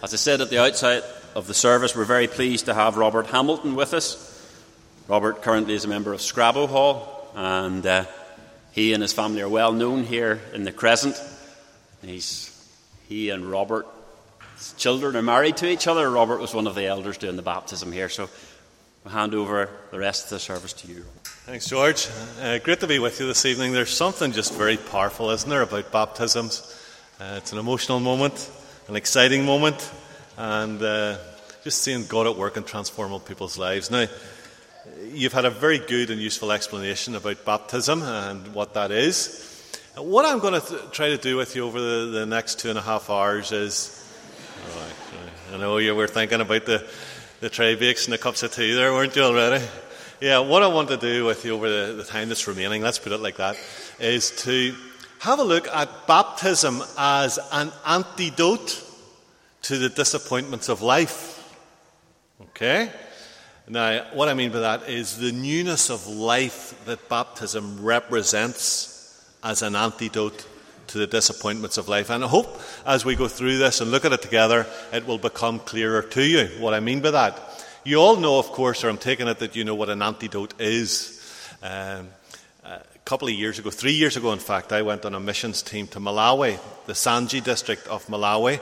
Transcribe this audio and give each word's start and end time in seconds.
As 0.00 0.14
I 0.14 0.16
said 0.16 0.40
at 0.40 0.48
the 0.48 0.58
outset 0.58 1.02
of 1.34 1.48
the 1.48 1.54
service, 1.54 1.96
we're 1.96 2.04
very 2.04 2.28
pleased 2.28 2.66
to 2.66 2.74
have 2.74 2.96
Robert 2.96 3.26
Hamilton 3.26 3.74
with 3.74 3.92
us. 3.94 4.24
Robert 5.08 5.42
currently 5.42 5.74
is 5.74 5.84
a 5.84 5.88
member 5.88 6.12
of 6.12 6.20
Scrabo 6.20 6.68
Hall, 6.68 7.28
and 7.34 7.84
uh, 7.84 8.04
he 8.70 8.92
and 8.92 9.02
his 9.02 9.12
family 9.12 9.42
are 9.42 9.48
well 9.48 9.72
known 9.72 10.04
here 10.04 10.40
in 10.54 10.62
the 10.62 10.70
Crescent. 10.70 11.20
He's, 12.00 12.54
he 13.08 13.30
and 13.30 13.50
Robert's 13.50 14.72
children 14.76 15.16
are 15.16 15.22
married 15.22 15.56
to 15.56 15.68
each 15.68 15.88
other. 15.88 16.08
Robert 16.08 16.38
was 16.38 16.54
one 16.54 16.68
of 16.68 16.76
the 16.76 16.86
elders 16.86 17.18
doing 17.18 17.34
the 17.34 17.42
baptism 17.42 17.90
here, 17.90 18.08
so 18.08 18.30
I'll 19.04 19.10
hand 19.10 19.34
over 19.34 19.68
the 19.90 19.98
rest 19.98 20.26
of 20.26 20.30
the 20.30 20.38
service 20.38 20.74
to 20.74 20.86
you. 20.86 21.04
Thanks, 21.24 21.68
George. 21.68 22.06
Uh, 22.40 22.58
great 22.58 22.78
to 22.80 22.86
be 22.86 23.00
with 23.00 23.18
you 23.18 23.26
this 23.26 23.44
evening. 23.44 23.72
There's 23.72 23.96
something 23.96 24.30
just 24.30 24.54
very 24.54 24.76
powerful, 24.76 25.30
isn't 25.30 25.50
there, 25.50 25.62
about 25.62 25.90
baptisms? 25.90 26.72
Uh, 27.18 27.34
it's 27.38 27.52
an 27.52 27.58
emotional 27.58 27.98
moment 27.98 28.48
an 28.88 28.96
exciting 28.96 29.44
moment, 29.44 29.90
and 30.38 30.82
uh, 30.82 31.18
just 31.62 31.82
seeing 31.82 32.06
God 32.06 32.26
at 32.26 32.36
work 32.36 32.56
and 32.56 32.66
transforming 32.66 33.20
people's 33.20 33.58
lives. 33.58 33.90
Now, 33.90 34.06
you've 35.12 35.34
had 35.34 35.44
a 35.44 35.50
very 35.50 35.78
good 35.78 36.08
and 36.08 36.18
useful 36.18 36.50
explanation 36.50 37.14
about 37.14 37.44
baptism 37.44 38.02
and 38.02 38.54
what 38.54 38.72
that 38.74 38.90
is. 38.90 39.44
What 39.94 40.24
I'm 40.24 40.38
going 40.38 40.58
to 40.58 40.66
th- 40.66 40.90
try 40.90 41.08
to 41.08 41.18
do 41.18 41.36
with 41.36 41.54
you 41.54 41.66
over 41.66 41.78
the, 41.78 42.06
the, 42.12 42.26
next 42.26 42.60
two 42.60 42.70
and 42.70 42.78
a 42.78 42.82
half 42.82 43.10
hours 43.10 43.52
is. 43.52 43.94
Oh, 44.72 45.54
I 45.54 45.58
know 45.58 45.76
you 45.76 45.94
were 45.94 46.06
thinking 46.06 46.40
about 46.40 46.64
the, 46.64 46.88
the 47.40 47.50
tray 47.50 47.74
bakes 47.74 48.06
and 48.06 48.14
the 48.14 48.18
cups 48.18 48.42
of 48.42 48.54
tea 48.54 48.72
there, 48.72 48.92
weren't 48.94 49.14
you 49.14 49.22
already? 49.22 49.62
Yeah, 50.20 50.38
what 50.38 50.62
I 50.62 50.68
want 50.68 50.88
to 50.88 50.96
do 50.96 51.26
with 51.26 51.44
you 51.44 51.54
over 51.54 51.68
the, 51.68 51.92
the 51.92 52.04
time 52.04 52.28
that's 52.28 52.48
remaining, 52.48 52.80
let's 52.80 52.98
put 52.98 53.12
it 53.12 53.20
like 53.20 53.36
that, 53.36 53.58
is 54.00 54.30
to 54.44 54.74
have 55.20 55.38
a 55.38 55.44
look 55.44 55.68
at 55.68 56.06
baptism 56.06 56.82
as 56.96 57.38
an 57.52 57.72
antidote 57.86 58.84
to 59.62 59.78
the 59.78 59.88
disappointments 59.88 60.68
of 60.68 60.82
life. 60.82 61.34
Okay? 62.40 62.90
Now, 63.68 64.06
what 64.14 64.28
I 64.28 64.34
mean 64.34 64.50
by 64.50 64.60
that 64.60 64.88
is 64.88 65.18
the 65.18 65.32
newness 65.32 65.90
of 65.90 66.06
life 66.06 66.74
that 66.86 67.08
baptism 67.08 67.84
represents 67.84 69.28
as 69.42 69.62
an 69.62 69.76
antidote 69.76 70.46
to 70.86 70.98
the 70.98 71.06
disappointments 71.06 71.76
of 71.76 71.88
life. 71.88 72.10
And 72.10 72.24
I 72.24 72.28
hope 72.28 72.60
as 72.86 73.04
we 73.04 73.14
go 73.14 73.28
through 73.28 73.58
this 73.58 73.80
and 73.80 73.90
look 73.90 74.04
at 74.04 74.12
it 74.12 74.22
together, 74.22 74.66
it 74.92 75.06
will 75.06 75.18
become 75.18 75.58
clearer 75.58 76.02
to 76.02 76.24
you 76.24 76.46
what 76.60 76.74
I 76.74 76.80
mean 76.80 77.00
by 77.00 77.10
that. 77.10 77.38
You 77.84 77.98
all 77.98 78.16
know, 78.16 78.38
of 78.38 78.46
course, 78.46 78.84
or 78.84 78.88
I'm 78.88 78.98
taking 78.98 79.28
it 79.28 79.38
that 79.38 79.54
you 79.54 79.64
know 79.64 79.74
what 79.74 79.90
an 79.90 80.02
antidote 80.02 80.54
is. 80.60 81.14
Um, 81.62 82.08
couple 83.08 83.26
of 83.26 83.32
years 83.32 83.58
ago, 83.58 83.70
three 83.70 83.94
years 83.94 84.18
ago, 84.18 84.34
in 84.34 84.38
fact, 84.38 84.70
I 84.70 84.82
went 84.82 85.06
on 85.06 85.14
a 85.14 85.20
missions 85.20 85.62
team 85.62 85.86
to 85.88 85.98
Malawi, 85.98 86.58
the 86.84 86.92
Nsanje 86.92 87.42
district 87.42 87.86
of 87.88 88.04
Malawi, 88.06 88.58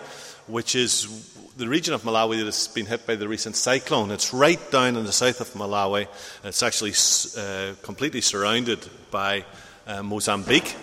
which 0.46 0.76
is 0.76 1.08
the 1.56 1.66
region 1.66 1.94
of 1.94 2.02
Malawi 2.02 2.38
that 2.38 2.44
has 2.44 2.68
been 2.68 2.86
hit 2.86 3.08
by 3.08 3.16
the 3.16 3.26
recent 3.26 3.56
cyclone. 3.56 4.12
It's 4.12 4.32
right 4.32 4.60
down 4.70 4.96
in 4.96 5.04
the 5.04 5.10
south 5.10 5.40
of 5.40 5.52
Malawi. 5.54 6.06
It's 6.44 6.62
actually 6.62 6.92
uh, 7.36 7.74
completely 7.82 8.20
surrounded 8.20 8.88
by 9.10 9.44
uh, 9.84 10.04
Mozambique. 10.04 10.76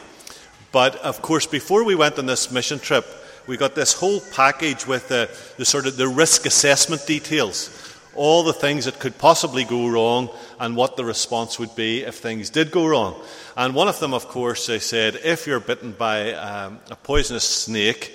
But 0.73 0.97
of 0.97 1.21
course, 1.21 1.45
before 1.45 1.85
we 1.85 1.95
went 1.95 2.19
on 2.19 2.25
this 2.25 2.51
mission 2.51 2.79
trip, 2.79 3.05
we 3.47 3.55
got 3.55 3.75
this 3.75 3.93
whole 3.93 4.19
package 4.33 4.85
with 4.85 5.07
the, 5.07 5.29
the 5.55 5.63
sort 5.63 5.87
of 5.87 5.95
the 5.95 6.09
risk 6.09 6.45
assessment 6.45 7.07
details 7.07 7.69
all 8.15 8.43
the 8.43 8.53
things 8.53 8.85
that 8.85 8.99
could 8.99 9.17
possibly 9.17 9.63
go 9.63 9.87
wrong 9.87 10.29
and 10.59 10.75
what 10.75 10.97
the 10.97 11.05
response 11.05 11.59
would 11.59 11.75
be 11.75 12.01
if 12.01 12.15
things 12.15 12.49
did 12.49 12.71
go 12.71 12.85
wrong. 12.85 13.19
And 13.57 13.75
one 13.75 13.87
of 13.87 13.99
them, 13.99 14.13
of 14.13 14.27
course, 14.27 14.67
they 14.67 14.79
said 14.79 15.19
if 15.23 15.47
you're 15.47 15.59
bitten 15.59 15.91
by 15.91 16.33
um, 16.33 16.79
a 16.89 16.95
poisonous 16.95 17.43
snake, 17.43 18.13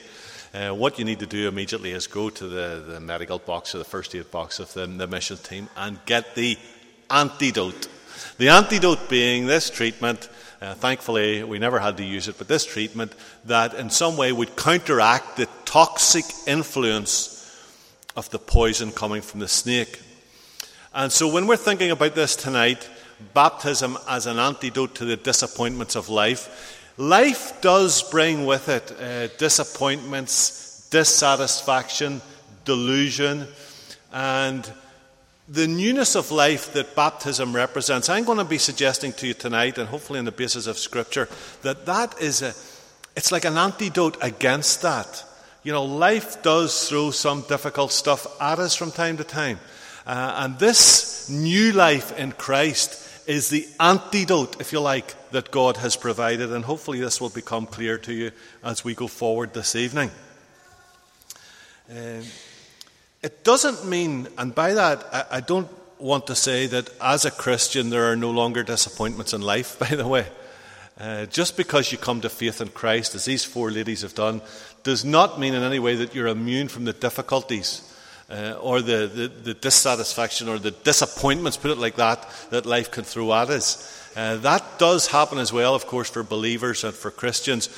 uh, 0.54 0.70
what 0.70 0.98
you 0.98 1.04
need 1.04 1.18
to 1.20 1.26
do 1.26 1.46
immediately 1.46 1.92
is 1.92 2.06
go 2.06 2.30
to 2.30 2.48
the, 2.48 2.82
the 2.86 3.00
medical 3.00 3.38
box 3.38 3.74
or 3.74 3.78
the 3.78 3.84
first 3.84 4.14
aid 4.14 4.30
box 4.30 4.58
of 4.58 4.72
the, 4.72 4.86
the 4.86 5.06
mission 5.06 5.36
team 5.36 5.68
and 5.76 5.98
get 6.06 6.34
the 6.34 6.56
antidote. 7.10 7.88
The 8.38 8.48
antidote 8.48 9.08
being 9.08 9.46
this 9.46 9.70
treatment. 9.70 10.28
Uh, 10.60 10.74
thankfully, 10.74 11.44
we 11.44 11.58
never 11.58 11.78
had 11.78 11.98
to 11.98 12.04
use 12.04 12.26
it, 12.26 12.36
but 12.38 12.48
this 12.48 12.64
treatment 12.64 13.12
that 13.44 13.74
in 13.74 13.90
some 13.90 14.16
way 14.16 14.32
would 14.32 14.56
counteract 14.56 15.36
the 15.36 15.46
toxic 15.64 16.24
influence 16.46 17.37
of 18.18 18.28
the 18.30 18.38
poison 18.38 18.90
coming 18.90 19.22
from 19.22 19.38
the 19.38 19.46
snake. 19.46 20.00
And 20.92 21.12
so, 21.12 21.32
when 21.32 21.46
we're 21.46 21.56
thinking 21.56 21.92
about 21.92 22.16
this 22.16 22.34
tonight, 22.34 22.90
baptism 23.32 23.96
as 24.08 24.26
an 24.26 24.40
antidote 24.40 24.96
to 24.96 25.04
the 25.04 25.16
disappointments 25.16 25.94
of 25.94 26.08
life, 26.08 26.92
life 26.96 27.60
does 27.60 28.02
bring 28.10 28.44
with 28.44 28.68
it 28.68 28.90
uh, 28.90 29.28
disappointments, 29.38 30.88
dissatisfaction, 30.90 32.20
delusion, 32.64 33.46
and 34.12 34.68
the 35.48 35.68
newness 35.68 36.16
of 36.16 36.32
life 36.32 36.72
that 36.72 36.96
baptism 36.96 37.54
represents. 37.54 38.08
I'm 38.08 38.24
going 38.24 38.38
to 38.38 38.44
be 38.44 38.58
suggesting 38.58 39.12
to 39.12 39.28
you 39.28 39.34
tonight, 39.34 39.78
and 39.78 39.88
hopefully 39.88 40.18
on 40.18 40.24
the 40.24 40.32
basis 40.32 40.66
of 40.66 40.76
Scripture, 40.76 41.28
that 41.62 41.86
that 41.86 42.20
is 42.20 42.42
a, 42.42 42.48
it's 43.14 43.30
like 43.30 43.44
an 43.44 43.56
antidote 43.56 44.16
against 44.20 44.82
that. 44.82 45.24
You 45.68 45.74
know, 45.74 45.84
life 45.84 46.42
does 46.42 46.88
throw 46.88 47.10
some 47.10 47.42
difficult 47.42 47.92
stuff 47.92 48.26
at 48.40 48.58
us 48.58 48.74
from 48.74 48.90
time 48.90 49.18
to 49.18 49.22
time. 49.22 49.60
Uh, 50.06 50.36
and 50.38 50.58
this 50.58 51.28
new 51.28 51.72
life 51.72 52.18
in 52.18 52.32
Christ 52.32 53.28
is 53.28 53.50
the 53.50 53.68
antidote, 53.78 54.62
if 54.62 54.72
you 54.72 54.80
like, 54.80 55.14
that 55.30 55.50
God 55.50 55.76
has 55.76 55.94
provided. 55.94 56.50
And 56.52 56.64
hopefully, 56.64 57.00
this 57.00 57.20
will 57.20 57.28
become 57.28 57.66
clear 57.66 57.98
to 57.98 58.14
you 58.14 58.30
as 58.64 58.82
we 58.82 58.94
go 58.94 59.08
forward 59.08 59.52
this 59.52 59.76
evening. 59.76 60.10
Um, 61.90 62.22
it 63.22 63.44
doesn't 63.44 63.86
mean, 63.86 64.28
and 64.38 64.54
by 64.54 64.72
that, 64.72 65.04
I, 65.12 65.24
I 65.32 65.40
don't 65.40 65.68
want 65.98 66.28
to 66.28 66.34
say 66.34 66.66
that 66.66 66.88
as 66.98 67.26
a 67.26 67.30
Christian 67.30 67.90
there 67.90 68.10
are 68.10 68.16
no 68.16 68.30
longer 68.30 68.62
disappointments 68.62 69.34
in 69.34 69.42
life, 69.42 69.78
by 69.90 69.94
the 69.94 70.08
way. 70.08 70.28
Uh, 70.98 71.26
just 71.26 71.56
because 71.56 71.92
you 71.92 71.98
come 71.98 72.20
to 72.20 72.28
faith 72.28 72.60
in 72.60 72.68
Christ, 72.68 73.14
as 73.14 73.24
these 73.24 73.44
four 73.44 73.70
ladies 73.70 74.02
have 74.02 74.16
done, 74.16 74.40
does 74.82 75.04
not 75.04 75.38
mean 75.38 75.54
in 75.54 75.62
any 75.62 75.78
way 75.78 75.96
that 75.96 76.14
you're 76.14 76.28
immune 76.28 76.68
from 76.68 76.84
the 76.84 76.92
difficulties 76.92 77.88
uh, 78.30 78.52
or 78.60 78.82
the, 78.82 79.06
the, 79.06 79.28
the, 79.28 79.54
dissatisfaction 79.54 80.48
or 80.48 80.58
the 80.58 80.70
disappointments, 80.70 81.56
put 81.56 81.70
it 81.70 81.78
like 81.78 81.96
that, 81.96 82.28
that 82.50 82.66
life 82.66 82.90
can 82.90 83.04
throw 83.04 83.32
at 83.32 83.48
us. 83.48 83.94
Uh, 84.16 84.36
that 84.36 84.78
does 84.78 85.06
happen 85.06 85.38
as 85.38 85.52
well, 85.52 85.74
of 85.74 85.86
course, 85.86 86.10
for 86.10 86.22
believers 86.22 86.84
and 86.84 86.94
for 86.94 87.10
Christians. 87.10 87.68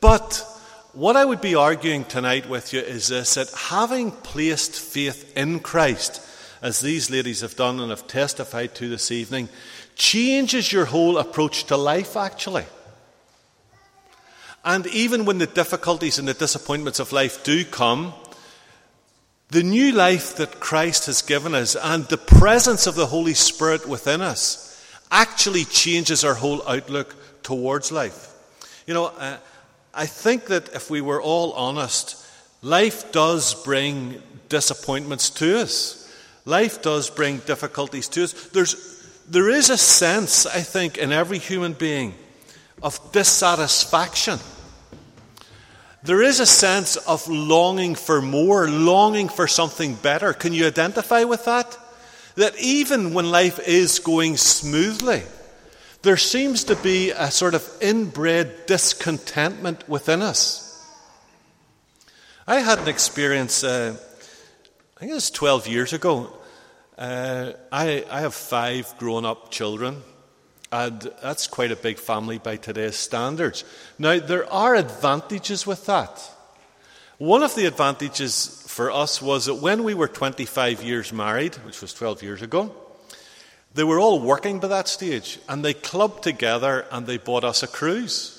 But 0.00 0.44
what 0.92 1.16
I 1.16 1.24
would 1.24 1.40
be 1.40 1.54
arguing 1.54 2.04
tonight 2.04 2.48
with 2.48 2.72
you 2.72 2.80
is 2.80 3.08
this 3.08 3.34
that 3.34 3.50
having 3.50 4.10
placed 4.10 4.74
faith 4.74 5.36
in 5.36 5.60
Christ, 5.60 6.26
as 6.60 6.80
these 6.80 7.10
ladies 7.10 7.40
have 7.40 7.56
done 7.56 7.80
and 7.80 7.90
have 7.90 8.06
testified 8.06 8.74
to 8.76 8.88
this 8.88 9.10
evening, 9.10 9.48
changes 9.94 10.72
your 10.72 10.86
whole 10.86 11.18
approach 11.18 11.64
to 11.64 11.76
life, 11.76 12.16
actually. 12.16 12.64
And 14.64 14.86
even 14.88 15.24
when 15.24 15.38
the 15.38 15.46
difficulties 15.46 16.18
and 16.18 16.28
the 16.28 16.34
disappointments 16.34 17.00
of 17.00 17.12
life 17.12 17.42
do 17.42 17.64
come, 17.64 18.14
the 19.50 19.62
new 19.62 19.92
life 19.92 20.36
that 20.36 20.60
Christ 20.60 21.06
has 21.06 21.20
given 21.20 21.54
us 21.54 21.76
and 21.76 22.04
the 22.04 22.16
presence 22.16 22.86
of 22.86 22.94
the 22.94 23.06
Holy 23.06 23.34
Spirit 23.34 23.86
within 23.86 24.22
us 24.22 24.68
actually 25.10 25.64
changes 25.64 26.24
our 26.24 26.34
whole 26.34 26.66
outlook 26.66 27.14
towards 27.42 27.92
life. 27.92 28.28
You 28.86 28.94
know, 28.94 29.06
uh, 29.06 29.36
I 29.92 30.06
think 30.06 30.46
that 30.46 30.70
if 30.70 30.90
we 30.90 31.00
were 31.00 31.20
all 31.20 31.52
honest, 31.52 32.16
life 32.62 33.12
does 33.12 33.54
bring 33.62 34.22
disappointments 34.48 35.28
to 35.30 35.60
us. 35.60 35.98
Life 36.44 36.80
does 36.82 37.10
bring 37.10 37.38
difficulties 37.38 38.08
to 38.08 38.24
us. 38.24 38.32
There's 38.32 39.00
there 39.28 39.48
is 39.48 39.70
a 39.70 39.78
sense, 39.78 40.46
I 40.46 40.60
think, 40.60 40.98
in 40.98 41.12
every 41.12 41.38
human 41.38 41.74
being 41.74 42.14
of 42.82 43.12
dissatisfaction. 43.12 44.38
There 46.04 46.22
is 46.22 46.40
a 46.40 46.46
sense 46.46 46.96
of 46.96 47.28
longing 47.28 47.94
for 47.94 48.20
more, 48.20 48.68
longing 48.68 49.28
for 49.28 49.46
something 49.46 49.94
better. 49.94 50.32
Can 50.32 50.52
you 50.52 50.66
identify 50.66 51.24
with 51.24 51.44
that? 51.44 51.78
That 52.34 52.58
even 52.58 53.14
when 53.14 53.30
life 53.30 53.60
is 53.60 54.00
going 54.00 54.36
smoothly, 54.36 55.22
there 56.02 56.16
seems 56.16 56.64
to 56.64 56.76
be 56.76 57.10
a 57.10 57.30
sort 57.30 57.54
of 57.54 57.68
inbred 57.80 58.66
discontentment 58.66 59.88
within 59.88 60.22
us. 60.22 60.68
I 62.46 62.58
had 62.58 62.80
an 62.80 62.88
experience, 62.88 63.62
uh, 63.62 63.96
I 64.96 65.00
think 65.00 65.12
it 65.12 65.14
was 65.14 65.30
12 65.30 65.68
years 65.68 65.92
ago. 65.92 66.36
Uh, 66.98 67.52
I, 67.70 68.04
I 68.10 68.20
have 68.22 68.34
five 68.34 68.92
grown 68.98 69.24
up 69.24 69.52
children, 69.52 70.02
and 70.72 71.12
that's 71.22 71.46
quite 71.46 71.70
a 71.70 71.76
big 71.76 71.98
family 71.98 72.38
by 72.38 72.56
today's 72.56 72.96
standards. 72.96 73.62
Now, 73.98 74.18
there 74.18 74.50
are 74.50 74.74
advantages 74.74 75.66
with 75.66 75.84
that. 75.86 76.30
One 77.18 77.42
of 77.42 77.54
the 77.54 77.66
advantages 77.66 78.64
for 78.66 78.90
us 78.90 79.20
was 79.20 79.46
that 79.46 79.56
when 79.56 79.84
we 79.84 79.92
were 79.92 80.08
25 80.08 80.82
years 80.82 81.12
married, 81.12 81.54
which 81.56 81.82
was 81.82 81.92
12 81.92 82.22
years 82.22 82.40
ago, 82.40 82.74
they 83.74 83.84
were 83.84 84.00
all 84.00 84.18
working 84.18 84.60
by 84.60 84.68
that 84.68 84.88
stage, 84.88 85.38
and 85.48 85.64
they 85.64 85.74
clubbed 85.74 86.22
together 86.22 86.86
and 86.90 87.06
they 87.06 87.18
bought 87.18 87.44
us 87.44 87.62
a 87.62 87.68
cruise. 87.68 88.38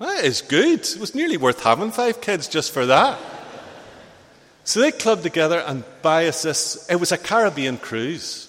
That 0.00 0.24
is 0.24 0.42
good. 0.42 0.80
It 0.80 0.96
was 0.98 1.14
nearly 1.14 1.36
worth 1.36 1.62
having 1.62 1.90
five 1.90 2.20
kids 2.20 2.48
just 2.48 2.72
for 2.72 2.86
that. 2.86 3.18
So 4.64 4.80
they 4.80 4.92
clubbed 4.92 5.22
together 5.22 5.58
and 5.60 5.84
buy 6.02 6.28
us 6.28 6.42
this. 6.42 6.88
It 6.90 6.96
was 6.96 7.12
a 7.12 7.18
Caribbean 7.18 7.78
cruise. 7.78 8.47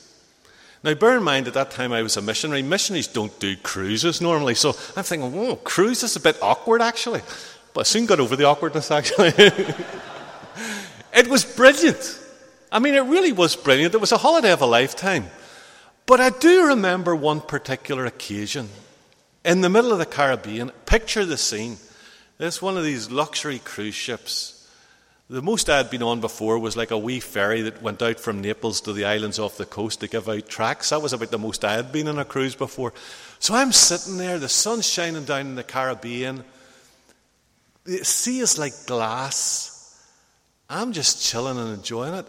Now, 0.81 0.94
bear 0.94 1.18
in 1.18 1.24
mind, 1.24 1.48
at 1.48 1.54
that 1.56 1.72
time 1.72 1.92
I 1.92 2.02
was 2.02 2.16
a 2.16 2.22
missionary. 2.22 2.62
Missionaries 2.62 3.08
don't 3.08 3.38
do 3.40 3.58
cruises 3.58 4.22
normally. 4.22 4.56
So 4.56 4.70
I'm 4.96 5.04
thinking, 5.04 5.34
whoa, 5.34 5.58
cruise 5.58 6.04
is 6.04 6.16
a 6.16 6.22
bit 6.22 6.38
awkward, 6.42 6.81
actually. 6.81 7.22
But 7.74 7.81
I 7.81 7.84
soon 7.84 8.06
got 8.06 8.20
over 8.20 8.36
the 8.36 8.46
awkwardness, 8.46 8.90
actually. 9.00 9.34
it 11.14 11.28
was 11.28 11.44
brilliant. 11.44 12.18
I 12.72 12.80
mean, 12.80 12.96
it 12.96 13.02
really 13.02 13.34
was 13.34 13.56
brilliant. 13.56 13.94
It 13.94 14.02
was 14.02 14.12
a 14.12 14.18
holiday 14.18 14.52
of 14.52 14.62
a 14.62 14.66
lifetime. 14.66 15.26
But 16.06 16.22
I 16.22 16.30
do 16.30 16.68
remember 16.68 17.16
one 17.16 17.42
particular 17.42 18.06
occasion 18.06 18.70
in 19.44 19.62
the 19.62 19.70
middle 19.70 19.92
of 19.92 20.00
the 20.00 20.06
Caribbean. 20.06 20.72
Picture 20.86 21.26
the 21.26 21.38
scene. 21.38 21.78
It's 22.40 22.62
one 22.62 22.78
of 22.78 22.84
these 22.84 23.12
luxury 23.12 23.60
cruise 23.60 23.96
ships. 23.96 24.59
The 25.30 25.44
most 25.44 25.70
I 25.70 25.78
had 25.78 25.92
been 25.92 26.02
on 26.02 26.22
before 26.22 26.58
was 26.58 26.76
like 26.76 26.90
a 26.90 26.98
wee 26.98 27.20
ferry 27.20 27.62
that 27.62 27.84
went 27.84 28.02
out 28.02 28.20
from 28.20 28.42
Naples 28.42 28.81
to 28.81 28.94
the 28.94 29.06
islands 29.06 29.38
off 29.38 29.58
the 29.58 29.66
coast 29.66 30.00
to 30.00 30.08
give 30.08 30.28
out 30.28 30.50
tracts. 30.50 30.90
That 30.90 31.04
was 31.04 31.14
about 31.14 31.30
the 31.30 31.38
most 31.38 31.64
I 31.64 31.74
had 31.76 31.92
been 31.92 32.08
on 32.08 32.18
a 32.18 32.26
cruise 32.26 32.56
before. 32.56 32.94
So 33.38 33.54
I'm 33.54 33.72
sitting 33.72 34.18
there, 34.18 34.40
the 34.40 34.50
sun's 34.50 34.90
shining 34.90 35.26
down 35.26 35.42
in 35.42 35.56
the 35.56 35.64
Caribbean. 35.64 36.44
The 37.84 38.04
sea 38.04 38.40
is 38.40 38.58
like 38.58 38.74
glass. 38.88 40.04
I'm 40.68 40.94
just 40.94 41.24
chilling 41.24 41.60
and 41.60 41.78
enjoying 41.78 42.16
it. 42.16 42.26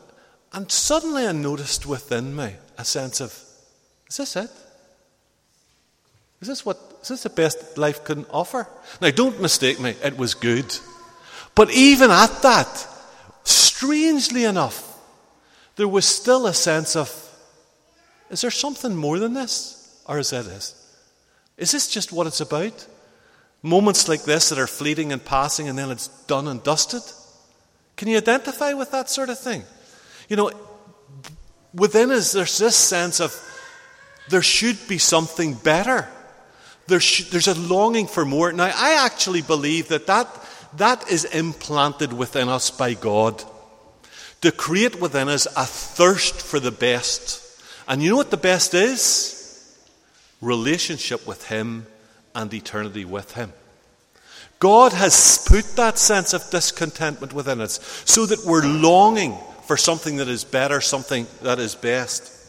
And 0.52 0.70
suddenly 0.70 1.26
I 1.26 1.32
noticed 1.32 1.87
within 1.87 2.37
me 2.37 2.52
a 2.76 2.85
sense 2.85 3.23
of, 3.23 3.32
is 4.08 4.19
this 4.19 4.37
it? 4.37 4.50
Is 6.43 6.49
this 6.49 6.67
what 6.67 6.79
is 7.00 7.08
this 7.08 7.23
the 7.23 7.31
best 7.31 7.79
life 7.79 8.05
can 8.05 8.26
offer? 8.26 8.69
Now 9.00 9.11
don't 9.11 9.41
mistake 9.41 9.81
me, 9.81 9.94
it 10.02 10.19
was 10.19 10.35
good. 10.35 10.76
But 11.61 11.73
even 11.73 12.11
at 12.11 12.41
that, 12.41 12.87
strangely 13.45 14.45
enough, 14.45 14.97
there 15.77 15.87
was 15.87 16.07
still 16.07 16.47
a 16.47 16.55
sense 16.55 16.97
of 16.97 17.11
is 18.31 18.41
there 18.41 18.51
something 18.51 18.97
more 18.97 19.19
than 19.19 19.35
this? 19.35 20.01
Or 20.07 20.19
is 20.19 20.31
that 20.31 20.47
Is 21.59 21.71
this 21.71 21.87
just 21.87 22.12
what 22.12 22.27
it's 22.27 22.41
about? 22.41 22.87
Moments 23.62 24.09
like 24.09 24.23
this 24.23 24.49
that 24.49 24.59
are 24.59 24.67
fleeting 24.67 25.12
and 25.12 25.23
passing 25.23 25.69
and 25.69 25.79
then 25.79 25.91
it's 25.91 26.09
done 26.27 26.49
and 26.49 26.62
dusted? 26.62 27.03
Can 27.95 28.09
you 28.09 28.17
identify 28.17 28.73
with 28.73 28.91
that 28.93 29.11
sort 29.11 29.29
of 29.29 29.39
thing? 29.39 29.62
You 30.31 30.37
know, 30.37 30.53
within 31.75 32.11
us, 32.11 32.33
there's 32.33 32.57
this 32.57 32.75
sense 32.75 33.21
of 33.21 33.37
there 34.31 34.41
should 34.41 34.79
be 34.89 34.97
something 34.97 35.53
better. 35.53 36.09
There 36.87 37.01
sh- 37.01 37.29
there's 37.29 37.49
a 37.49 37.61
longing 37.61 38.07
for 38.07 38.25
more. 38.25 38.51
Now, 38.51 38.73
I 38.75 39.05
actually 39.05 39.43
believe 39.43 39.89
that, 39.89 40.07
that 40.07 40.27
that 40.76 41.11
is 41.11 41.25
implanted 41.25 42.12
within 42.12 42.49
us 42.49 42.70
by 42.70 42.94
God 42.94 43.43
to 44.40 44.52
create 44.52 45.00
within 45.00 45.28
us 45.28 45.46
a 45.56 45.67
thirst 45.67 46.40
for 46.40 46.61
the 46.61 46.70
best. 46.70 47.46
And 47.88 48.02
you 48.02 48.11
know 48.11 48.17
what 48.17 48.31
the 48.31 48.37
best 48.37 48.75
is? 48.75 49.76
Relationship 50.40 51.26
with 51.26 51.49
Him 51.49 51.87
and 52.34 52.52
eternity 52.55 53.05
with 53.05 53.34
Him. 53.34 53.52
God 54.58 54.93
has 54.93 55.44
put 55.46 55.64
that 55.76 55.99
sense 55.99 56.32
of 56.34 56.49
discontentment 56.50 57.32
within 57.32 57.61
us 57.61 57.81
so 58.05 58.26
that 58.26 58.44
we're 58.44 58.66
longing 58.66 59.37
for 59.66 59.76
something 59.76 60.16
that 60.16 60.28
is 60.28 60.44
better, 60.44 60.81
something 60.81 61.26
that 61.43 61.58
is 61.58 61.75
best. 61.75 62.39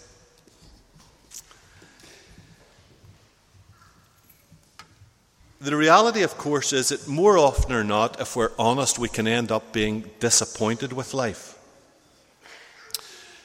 The 5.62 5.76
reality, 5.76 6.24
of 6.24 6.40
course, 6.40 6.74
is 6.74 6.90
that 6.90 7.08
more 7.08 7.38
often 7.38 7.72
or 7.72 7.84
not, 7.84 8.20
if 8.20 8.36
we're 8.36 8.50
honest, 8.58 8.98
we 8.98 9.08
can 9.08 9.28
end 9.28 9.52
up 9.52 9.72
being 9.72 10.10
disappointed 10.20 10.92
with 10.92 11.14
life. 11.14 11.56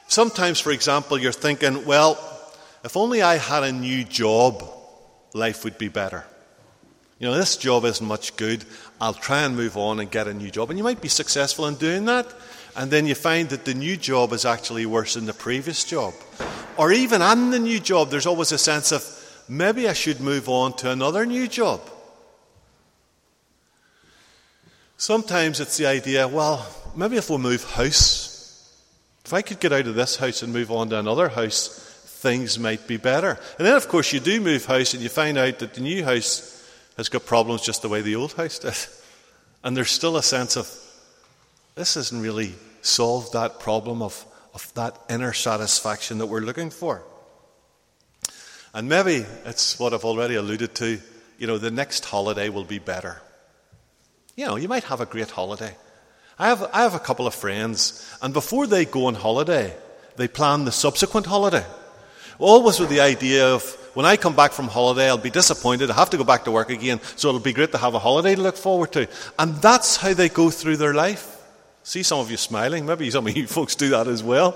Sometimes, 0.08 0.58
for 0.58 0.72
example, 0.72 1.18
you're 1.18 1.30
thinking, 1.30 1.84
well, 1.84 2.18
if 2.82 2.96
only 2.96 3.20
I 3.20 3.36
had 3.36 3.64
a 3.64 3.70
new 3.70 4.02
job, 4.02 4.64
life 5.34 5.62
would 5.62 5.76
be 5.76 5.88
better. 5.88 6.24
You 7.18 7.28
know, 7.28 7.34
this 7.34 7.54
job 7.58 7.84
isn't 7.84 8.06
much 8.06 8.34
good. 8.36 8.64
I'll 8.98 9.12
try 9.12 9.42
and 9.42 9.54
move 9.54 9.76
on 9.76 10.00
and 10.00 10.10
get 10.10 10.26
a 10.26 10.32
new 10.32 10.50
job. 10.50 10.70
And 10.70 10.78
you 10.78 10.84
might 10.84 11.02
be 11.02 11.08
successful 11.08 11.66
in 11.66 11.74
doing 11.74 12.06
that. 12.06 12.32
And 12.74 12.90
then 12.90 13.06
you 13.06 13.14
find 13.14 13.50
that 13.50 13.66
the 13.66 13.74
new 13.74 13.98
job 13.98 14.32
is 14.32 14.46
actually 14.46 14.86
worse 14.86 15.14
than 15.14 15.26
the 15.26 15.34
previous 15.34 15.84
job. 15.84 16.14
Or 16.78 16.92
even 16.92 17.20
in 17.20 17.50
the 17.50 17.58
new 17.58 17.78
job, 17.78 18.08
there's 18.08 18.26
always 18.26 18.52
a 18.52 18.58
sense 18.58 18.90
of 18.90 19.04
maybe 19.50 19.86
I 19.86 19.92
should 19.92 20.22
move 20.22 20.48
on 20.48 20.72
to 20.78 20.90
another 20.90 21.26
new 21.26 21.46
job. 21.46 21.82
Sometimes 24.96 25.60
it's 25.60 25.76
the 25.76 25.86
idea, 25.86 26.26
well, 26.26 26.66
maybe 26.94 27.16
if 27.16 27.28
we 27.28 27.38
move 27.38 27.64
house, 27.64 28.72
if 29.24 29.32
I 29.32 29.42
could 29.42 29.60
get 29.60 29.72
out 29.72 29.86
of 29.86 29.94
this 29.94 30.16
house 30.16 30.42
and 30.42 30.52
move 30.52 30.70
on 30.70 30.88
to 30.90 30.98
another 30.98 31.28
house, 31.28 31.68
things 32.06 32.58
might 32.58 32.86
be 32.86 32.96
better. 32.96 33.38
And 33.58 33.66
then, 33.66 33.76
of 33.76 33.88
course, 33.88 34.12
you 34.12 34.20
do 34.20 34.40
move 34.40 34.64
house 34.64 34.94
and 34.94 35.02
you 35.02 35.08
find 35.08 35.36
out 35.36 35.58
that 35.58 35.74
the 35.74 35.80
new 35.80 36.04
house 36.04 36.52
has 36.96 37.08
got 37.08 37.26
problems 37.26 37.62
just 37.62 37.82
the 37.82 37.88
way 37.88 38.00
the 38.00 38.16
old 38.16 38.32
house 38.32 38.58
did. 38.58 38.76
And 39.62 39.76
there's 39.76 39.90
still 39.90 40.16
a 40.16 40.22
sense 40.22 40.56
of 40.56 40.70
this 41.74 41.94
hasn't 41.94 42.22
really 42.22 42.54
solved 42.82 43.32
that 43.32 43.58
problem 43.58 44.00
of, 44.00 44.24
of 44.54 44.72
that 44.74 44.96
inner 45.10 45.32
satisfaction 45.32 46.18
that 46.18 46.26
we're 46.26 46.40
looking 46.40 46.70
for. 46.70 47.02
And 48.72 48.88
maybe 48.88 49.26
it's 49.44 49.78
what 49.78 49.92
I've 49.92 50.04
already 50.04 50.36
alluded 50.36 50.74
to 50.76 51.00
you 51.38 51.46
know, 51.46 51.58
the 51.58 51.70
next 51.70 52.04
holiday 52.04 52.48
will 52.48 52.64
be 52.64 52.78
better. 52.78 53.20
You 54.36 54.44
know, 54.44 54.56
you 54.56 54.68
might 54.68 54.84
have 54.84 55.00
a 55.00 55.06
great 55.06 55.30
holiday. 55.30 55.74
I 56.38 56.48
have, 56.48 56.62
I 56.72 56.82
have 56.82 56.94
a 56.94 56.98
couple 56.98 57.26
of 57.26 57.34
friends, 57.34 58.06
and 58.20 58.34
before 58.34 58.66
they 58.66 58.84
go 58.84 59.06
on 59.06 59.14
holiday, 59.14 59.74
they 60.16 60.28
plan 60.28 60.66
the 60.66 60.72
subsequent 60.72 61.24
holiday. 61.24 61.64
Always 62.38 62.78
with 62.78 62.90
the 62.90 63.00
idea 63.00 63.54
of 63.54 63.64
when 63.94 64.04
I 64.04 64.18
come 64.18 64.36
back 64.36 64.52
from 64.52 64.68
holiday, 64.68 65.08
I'll 65.08 65.16
be 65.16 65.30
disappointed. 65.30 65.90
I 65.90 65.94
have 65.94 66.10
to 66.10 66.18
go 66.18 66.24
back 66.24 66.44
to 66.44 66.50
work 66.50 66.68
again, 66.68 67.00
so 67.16 67.28
it'll 67.28 67.40
be 67.40 67.54
great 67.54 67.72
to 67.72 67.78
have 67.78 67.94
a 67.94 67.98
holiday 67.98 68.34
to 68.34 68.42
look 68.42 68.58
forward 68.58 68.92
to. 68.92 69.08
And 69.38 69.56
that's 69.56 69.96
how 69.96 70.12
they 70.12 70.28
go 70.28 70.50
through 70.50 70.76
their 70.76 70.92
life. 70.92 71.32
See 71.82 72.02
some 72.02 72.18
of 72.18 72.30
you 72.30 72.36
smiling. 72.36 72.84
Maybe 72.84 73.10
some 73.10 73.26
of 73.26 73.34
you 73.36 73.46
folks 73.46 73.74
do 73.74 73.88
that 73.90 74.06
as 74.06 74.22
well. 74.22 74.52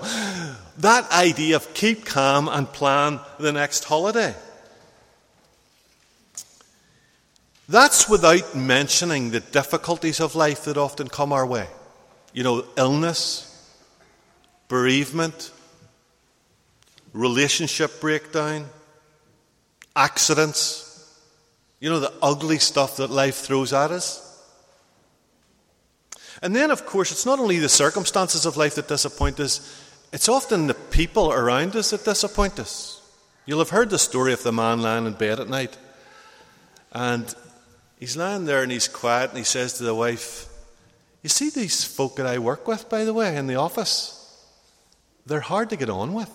That 0.77 1.11
idea 1.11 1.55
of 1.55 1.73
keep 1.73 2.05
calm 2.05 2.47
and 2.49 2.71
plan 2.71 3.19
the 3.39 3.51
next 3.51 3.85
holiday. 3.85 4.35
That's 7.71 8.09
without 8.09 8.53
mentioning 8.53 9.31
the 9.31 9.39
difficulties 9.39 10.19
of 10.19 10.35
life 10.35 10.65
that 10.65 10.75
often 10.75 11.07
come 11.07 11.31
our 11.31 11.45
way. 11.45 11.67
You 12.33 12.43
know, 12.43 12.65
illness, 12.75 13.47
bereavement, 14.67 15.51
relationship 17.13 18.01
breakdown 18.01 18.67
accidents, 19.95 21.17
you 21.79 21.89
know, 21.89 22.01
the 22.01 22.11
ugly 22.21 22.57
stuff 22.57 22.97
that 22.97 23.09
life 23.09 23.37
throws 23.37 23.71
at 23.71 23.89
us. 23.89 24.27
And 26.41 26.53
then, 26.53 26.71
of 26.71 26.85
course, 26.85 27.13
it's 27.13 27.25
not 27.25 27.39
only 27.39 27.59
the 27.59 27.69
circumstances 27.69 28.45
of 28.45 28.57
life 28.57 28.75
that 28.75 28.89
disappoint 28.89 29.39
us, 29.39 29.81
it's 30.11 30.27
often 30.27 30.67
the 30.67 30.73
people 30.73 31.31
around 31.31 31.77
us 31.77 31.91
that 31.91 32.03
disappoint 32.03 32.59
us. 32.59 33.01
You'll 33.45 33.59
have 33.59 33.69
heard 33.69 33.89
the 33.89 33.97
story 33.97 34.33
of 34.33 34.43
the 34.43 34.51
man 34.51 34.81
lying 34.81 35.05
in 35.05 35.13
bed 35.13 35.39
at 35.39 35.47
night. 35.47 35.77
And 36.91 37.33
he's 38.01 38.17
lying 38.17 38.43
there 38.43 38.63
and 38.63 38.71
he's 38.71 38.89
quiet 38.89 39.29
and 39.29 39.37
he 39.37 39.45
says 39.45 39.73
to 39.77 39.83
the 39.83 39.95
wife, 39.95 40.49
You 41.23 41.29
see 41.29 41.49
these 41.49 41.85
folk 41.85 42.17
that 42.17 42.25
I 42.25 42.39
work 42.39 42.67
with, 42.67 42.89
by 42.89 43.05
the 43.05 43.13
way, 43.13 43.37
in 43.37 43.47
the 43.47 43.55
office? 43.55 44.17
They're 45.25 45.39
hard 45.39 45.69
to 45.69 45.77
get 45.77 45.89
on 45.89 46.13
with. 46.13 46.31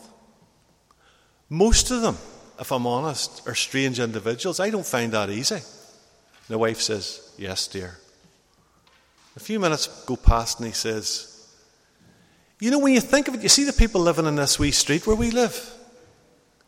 Most 1.51 1.91
of 1.91 2.01
them 2.01 2.17
if 2.59 2.73
I'm 2.73 2.87
honest, 2.87 3.47
are 3.47 3.55
strange 3.55 4.01
individuals. 4.01 4.61
I 4.61 4.71
don't 4.71 4.87
find 4.87 5.13
that 5.13 5.31
easy. 5.31 5.61
The 6.49 6.59
wife 6.59 6.81
says, 6.81 7.35
Yes, 7.39 7.67
dear. 7.69 7.99
A 9.37 9.41
few 9.41 9.61
minutes 9.61 9.87
go 10.05 10.17
past 10.17 10.59
and 10.59 10.67
he 10.67 10.73
says, 10.73 11.49
You 12.61 12.71
know, 12.71 12.79
when 12.79 12.95
you 12.95 13.01
think 13.01 13.29
of 13.29 13.35
it, 13.35 13.43
you 13.43 13.49
see 13.49 13.65
the 13.65 13.73
people 13.73 14.01
living 14.01 14.27
in 14.27 14.37
this 14.37 14.59
wee 14.59 14.71
street 14.71 15.07
where 15.07 15.17
we 15.17 15.31
live. 15.31 15.73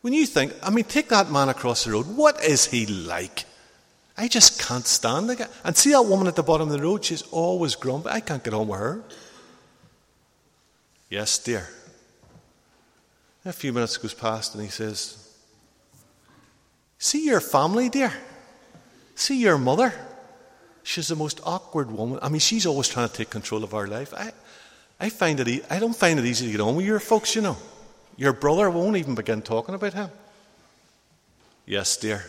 When 0.01 0.13
you 0.13 0.27
think, 0.27 0.53
I 0.63 0.71
mean, 0.71 0.85
take 0.85 1.09
that 1.09 1.31
man 1.31 1.49
across 1.49 1.85
the 1.85 1.93
road. 1.93 2.07
What 2.07 2.45
is 2.45 2.67
he 2.67 2.87
like? 2.87 3.45
I 4.21 4.27
just 4.27 4.61
can't 4.61 4.85
stand 4.85 5.39
guy. 5.39 5.47
And 5.63 5.77
see 5.77 5.93
that 5.93 6.03
woman 6.03 6.27
at 6.27 6.35
the 6.35 6.43
bottom 6.43 6.69
of 6.69 6.77
the 6.77 6.83
road? 6.83 7.05
She's 7.05 7.23
always 7.31 7.77
grumpy. 7.77 8.09
I 8.09 8.19
can't 8.19 8.43
get 8.43 8.53
on 8.53 8.67
with 8.67 8.81
her. 8.81 9.03
Yes, 11.09 11.39
dear. 11.39 11.69
A 13.45 13.53
few 13.53 13.73
minutes 13.73 13.97
goes 13.97 14.13
past 14.13 14.55
and 14.55 14.65
he 14.65 14.71
says, 14.71 15.25
See 16.99 17.27
your 17.27 17.41
family, 17.41 17.89
dear. 17.89 18.13
See 19.15 19.41
your 19.41 19.57
mother. 19.57 19.95
She's 20.83 21.09
the 21.09 21.17
most 21.17 21.41
awkward 21.45 21.91
woman. 21.91 22.19
I 22.21 22.29
mean, 22.29 22.41
she's 22.41 22.67
always 22.67 22.89
trying 22.89 23.09
to 23.09 23.15
take 23.15 23.31
control 23.31 23.63
of 23.63 23.73
our 23.73 23.87
life. 23.87 24.13
I, 24.13 24.33
I 24.99 25.11
find 25.11 25.39
it. 25.39 25.47
E- 25.47 25.63
I 25.71 25.79
don't 25.79 25.95
find 25.95 26.19
it 26.19 26.25
easy 26.25 26.47
to 26.47 26.53
get 26.53 26.61
on 26.61 26.75
with 26.75 26.87
your 26.87 26.99
folks. 26.99 27.37
You 27.37 27.43
know, 27.43 27.57
your 28.17 28.33
brother 28.33 28.69
won't 28.69 28.97
even 28.97 29.15
begin 29.15 29.43
talking 29.43 29.77
about 29.77 29.95
him. 29.95 30.11
Yes, 31.67 31.97
dear. 31.97 32.25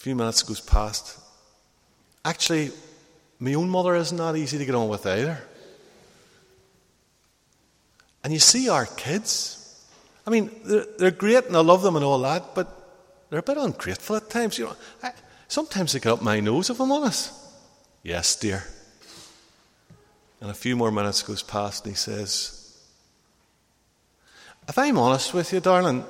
Few 0.00 0.16
minutes 0.16 0.42
goes 0.42 0.62
past. 0.62 1.20
Actually, 2.24 2.72
my 3.38 3.52
own 3.52 3.68
mother 3.68 3.94
isn't 3.96 4.16
that 4.16 4.34
easy 4.34 4.56
to 4.56 4.64
get 4.64 4.74
on 4.74 4.88
with 4.88 5.04
either. 5.04 5.38
And 8.24 8.32
you 8.32 8.38
see 8.38 8.70
our 8.70 8.86
kids. 8.86 9.86
I 10.26 10.30
mean, 10.30 10.50
they're, 10.64 10.86
they're 10.98 11.10
great 11.10 11.44
and 11.44 11.54
I 11.54 11.60
love 11.60 11.82
them 11.82 11.96
and 11.96 12.04
all 12.04 12.18
that, 12.20 12.54
but 12.54 12.66
they're 13.28 13.40
a 13.40 13.42
bit 13.42 13.58
ungrateful 13.58 14.16
at 14.16 14.30
times. 14.30 14.56
You 14.56 14.68
know, 14.68 14.76
I, 15.02 15.12
sometimes 15.48 15.92
they 15.92 16.00
get 16.00 16.14
up 16.14 16.22
my 16.22 16.40
nose, 16.40 16.70
if 16.70 16.80
I'm 16.80 16.90
honest. 16.90 17.34
Yes, 18.02 18.36
dear. 18.36 18.64
And 20.40 20.50
a 20.50 20.54
few 20.54 20.76
more 20.76 20.90
minutes 20.90 21.22
goes 21.22 21.42
past 21.42 21.84
and 21.84 21.92
he 21.92 21.98
says, 21.98 22.74
If 24.66 24.78
I'm 24.78 24.96
honest 24.96 25.34
with 25.34 25.52
you, 25.52 25.60
darling, 25.60 26.06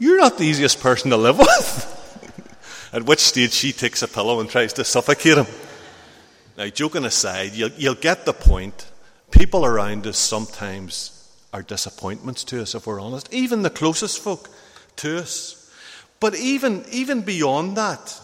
you're 0.00 0.18
not 0.18 0.36
the 0.36 0.46
easiest 0.46 0.80
person 0.80 1.12
to 1.12 1.16
live 1.16 1.38
with. 1.38 1.96
At 2.92 3.04
which 3.04 3.20
stage 3.20 3.52
she 3.52 3.72
takes 3.72 4.02
a 4.02 4.08
pillow 4.08 4.40
and 4.40 4.50
tries 4.50 4.72
to 4.74 4.84
suffocate 4.84 5.38
him. 5.38 5.46
Now, 6.58 6.66
joking 6.68 7.04
aside, 7.04 7.52
you'll, 7.52 7.70
you'll 7.70 7.94
get 7.94 8.26
the 8.26 8.32
point. 8.32 8.90
People 9.30 9.64
around 9.64 10.06
us 10.06 10.18
sometimes 10.18 11.16
are 11.52 11.62
disappointments 11.62 12.44
to 12.44 12.62
us, 12.62 12.74
if 12.74 12.86
we're 12.86 13.00
honest. 13.00 13.32
Even 13.32 13.62
the 13.62 13.70
closest 13.70 14.18
folk 14.18 14.48
to 14.96 15.18
us. 15.18 15.72
But 16.18 16.34
even, 16.34 16.84
even 16.90 17.22
beyond 17.22 17.76
that, 17.76 18.20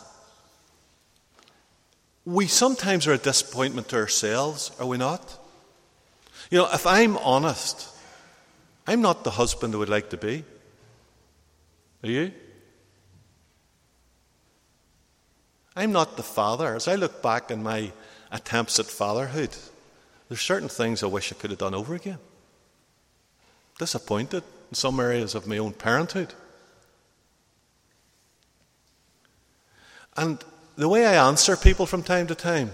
we 2.24 2.48
sometimes 2.48 3.06
are 3.06 3.12
a 3.12 3.18
disappointment 3.18 3.88
to 3.88 3.96
ourselves, 3.96 4.72
are 4.80 4.86
we 4.86 4.98
not? 4.98 5.38
You 6.50 6.58
know, 6.58 6.68
if 6.72 6.86
I'm 6.86 7.16
honest, 7.18 7.88
I'm 8.86 9.00
not 9.00 9.24
the 9.24 9.30
husband 9.30 9.74
I 9.74 9.78
would 9.78 9.88
like 9.88 10.10
to 10.10 10.16
be. 10.16 10.44
Are 12.02 12.10
you? 12.10 12.32
I'm 15.76 15.92
not 15.92 16.16
the 16.16 16.22
father. 16.22 16.74
As 16.74 16.88
I 16.88 16.94
look 16.94 17.22
back 17.22 17.50
on 17.50 17.62
my 17.62 17.92
attempts 18.32 18.80
at 18.80 18.86
fatherhood, 18.86 19.54
there's 20.28 20.40
certain 20.40 20.70
things 20.70 21.02
I 21.02 21.06
wish 21.06 21.30
I 21.30 21.36
could 21.36 21.50
have 21.50 21.58
done 21.58 21.74
over 21.74 21.94
again. 21.94 22.18
Disappointed 23.78 24.42
in 24.70 24.74
some 24.74 24.98
areas 24.98 25.34
of 25.34 25.46
my 25.46 25.58
own 25.58 25.74
parenthood. 25.74 26.32
And 30.16 30.42
the 30.76 30.88
way 30.88 31.06
I 31.06 31.28
answer 31.28 31.56
people 31.56 31.84
from 31.84 32.02
time 32.02 32.26
to 32.28 32.34
time, 32.34 32.70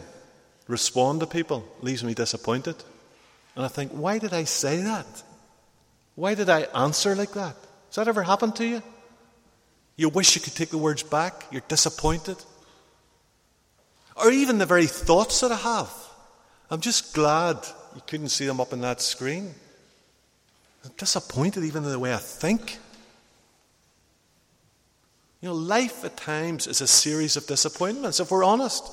respond 0.68 1.21
to 1.21 1.26
people, 1.26 1.66
leaves 1.80 2.04
me 2.04 2.14
disappointed. 2.14 2.76
And 3.56 3.64
I 3.64 3.68
think, 3.68 3.90
why 3.90 4.18
did 4.18 4.32
I 4.32 4.44
say 4.44 4.80
that? 4.80 5.25
Why 6.14 6.35
did 6.35 6.49
I 6.49 6.62
answer 6.75 7.16
like 7.16 7.32
that? 7.32 7.56
Has 7.88 7.97
that 7.97 8.09
ever 8.09 8.23
happened 8.23 8.54
to 8.56 8.66
you? 8.66 8.82
You 9.97 10.09
wish 10.09 10.37
you 10.37 10.40
could 10.40 10.54
take 10.54 10.71
the 10.71 10.78
words 10.78 11.02
back, 11.02 11.47
you're 11.50 11.62
disappointed. 11.66 12.37
Or 14.16 14.31
even 14.31 14.59
the 14.59 14.66
very 14.66 14.87
thoughts 14.87 15.40
that 15.40 15.52
I 15.52 15.57
have. 15.57 15.92
I'm 16.71 16.81
just 16.81 17.14
glad 17.14 17.57
you 17.95 18.02
couldn't 18.07 18.28
see 18.28 18.47
them 18.47 18.61
up 18.61 18.73
on 18.73 18.81
that 18.81 19.00
screen. 19.00 19.54
I'm 20.85 20.92
disappointed 20.97 21.64
even 21.64 21.85
in 21.85 21.90
the 21.90 21.99
way 21.99 22.12
I 22.14 22.19
think. 22.19 22.78
You 25.40 25.49
know, 25.49 25.54
life 25.54 26.04
at 26.04 26.16
times 26.16 26.66
is 26.66 26.81
a 26.81 26.87
series 26.87 27.37
of 27.37 27.47
disappointments, 27.47 28.21
if 28.21 28.31
we're 28.31 28.45
honest. 28.45 28.85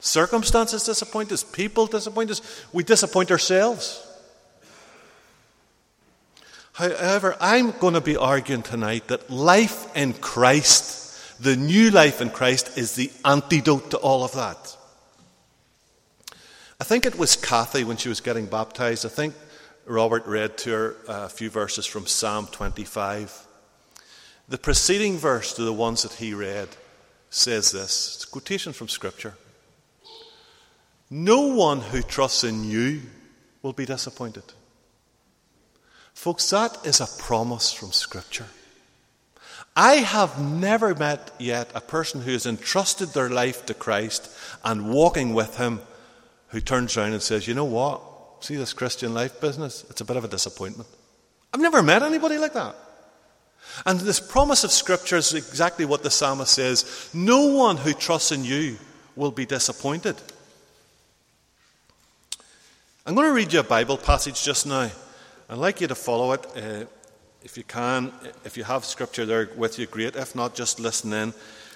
Circumstances 0.00 0.84
disappoint 0.84 1.32
us, 1.32 1.42
people 1.42 1.86
disappoint 1.86 2.30
us, 2.30 2.40
we 2.72 2.84
disappoint 2.84 3.32
ourselves. 3.32 4.04
However, 6.74 7.36
I'm 7.40 7.72
going 7.72 7.94
to 7.94 8.00
be 8.00 8.16
arguing 8.16 8.62
tonight 8.62 9.08
that 9.08 9.28
life 9.28 9.88
in 9.96 10.12
Christ, 10.12 11.07
the 11.40 11.56
new 11.56 11.90
life 11.90 12.20
in 12.20 12.30
Christ, 12.30 12.76
is 12.76 12.94
the 12.94 13.10
antidote 13.24 13.90
to 13.90 13.96
all 13.98 14.24
of 14.24 14.32
that. 14.32 14.76
I 16.80 16.84
think 16.84 17.06
it 17.06 17.18
was 17.18 17.36
Kathy 17.36 17.84
when 17.84 17.96
she 17.96 18.08
was 18.08 18.20
getting 18.20 18.46
baptized. 18.46 19.04
I 19.04 19.08
think 19.08 19.34
Robert 19.84 20.26
read 20.26 20.56
to 20.58 20.70
her 20.70 20.96
uh, 21.08 21.24
a 21.24 21.28
few 21.28 21.50
verses 21.50 21.86
from 21.86 22.06
Psalm 22.06 22.46
25. 22.52 23.46
The 24.48 24.58
preceding 24.58 25.18
verse 25.18 25.52
to 25.54 25.62
the 25.62 25.72
ones 25.72 26.02
that 26.02 26.12
he 26.12 26.34
read 26.34 26.68
says 27.30 27.72
this 27.72 28.14
it's 28.14 28.24
a 28.24 28.28
quotation 28.28 28.72
from 28.72 28.88
Scripture. 28.88 29.34
No 31.10 31.42
one 31.48 31.80
who 31.80 32.02
trusts 32.02 32.44
in 32.44 32.64
you 32.64 33.02
will 33.62 33.72
be 33.72 33.86
disappointed. 33.86 34.44
Folks, 36.14 36.50
that 36.50 36.86
is 36.86 37.00
a 37.00 37.22
promise 37.22 37.72
from 37.72 37.92
Scripture. 37.92 38.46
I 39.78 39.98
have 39.98 40.40
never 40.40 40.92
met 40.92 41.30
yet 41.38 41.70
a 41.72 41.80
person 41.80 42.22
who 42.22 42.32
has 42.32 42.46
entrusted 42.46 43.10
their 43.10 43.30
life 43.30 43.64
to 43.66 43.74
Christ 43.74 44.28
and 44.64 44.90
walking 44.90 45.34
with 45.34 45.56
Him 45.56 45.82
who 46.48 46.60
turns 46.60 46.96
around 46.96 47.12
and 47.12 47.22
says, 47.22 47.46
You 47.46 47.54
know 47.54 47.64
what? 47.64 48.02
See 48.40 48.56
this 48.56 48.72
Christian 48.72 49.14
life 49.14 49.40
business? 49.40 49.86
It's 49.88 50.00
a 50.00 50.04
bit 50.04 50.16
of 50.16 50.24
a 50.24 50.28
disappointment. 50.28 50.88
I've 51.54 51.60
never 51.60 51.80
met 51.80 52.02
anybody 52.02 52.38
like 52.38 52.54
that. 52.54 52.74
And 53.86 54.00
this 54.00 54.18
promise 54.18 54.64
of 54.64 54.72
Scripture 54.72 55.18
is 55.18 55.32
exactly 55.32 55.84
what 55.84 56.02
the 56.02 56.10
psalmist 56.10 56.52
says 56.52 57.08
No 57.14 57.46
one 57.46 57.76
who 57.76 57.92
trusts 57.92 58.32
in 58.32 58.44
you 58.44 58.78
will 59.14 59.30
be 59.30 59.46
disappointed. 59.46 60.16
I'm 63.06 63.14
going 63.14 63.28
to 63.28 63.32
read 63.32 63.52
you 63.52 63.60
a 63.60 63.62
Bible 63.62 63.96
passage 63.96 64.42
just 64.42 64.66
now. 64.66 64.90
I'd 65.48 65.56
like 65.56 65.80
you 65.80 65.86
to 65.86 65.94
follow 65.94 66.32
it. 66.32 66.46
Uh, 66.56 66.86
if 67.48 67.56
you 67.56 67.64
can, 67.64 68.12
if 68.44 68.58
you 68.58 68.64
have 68.64 68.84
Scripture 68.84 69.24
there 69.24 69.48
with 69.56 69.78
you, 69.78 69.86
great. 69.86 70.16
If 70.16 70.34
not, 70.34 70.54
just 70.54 70.78
listen 70.78 71.14
in. 71.14 71.32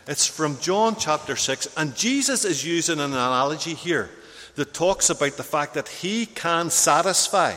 It's 0.06 0.26
from 0.26 0.58
John 0.60 0.96
chapter 0.96 1.34
6, 1.34 1.66
and 1.78 1.96
Jesus 1.96 2.44
is 2.44 2.62
using 2.62 3.00
an 3.00 3.12
analogy 3.12 3.72
here 3.72 4.10
that 4.56 4.74
talks 4.74 5.08
about 5.08 5.38
the 5.38 5.42
fact 5.42 5.72
that 5.72 5.88
He 5.88 6.26
can 6.26 6.68
satisfy. 6.68 7.54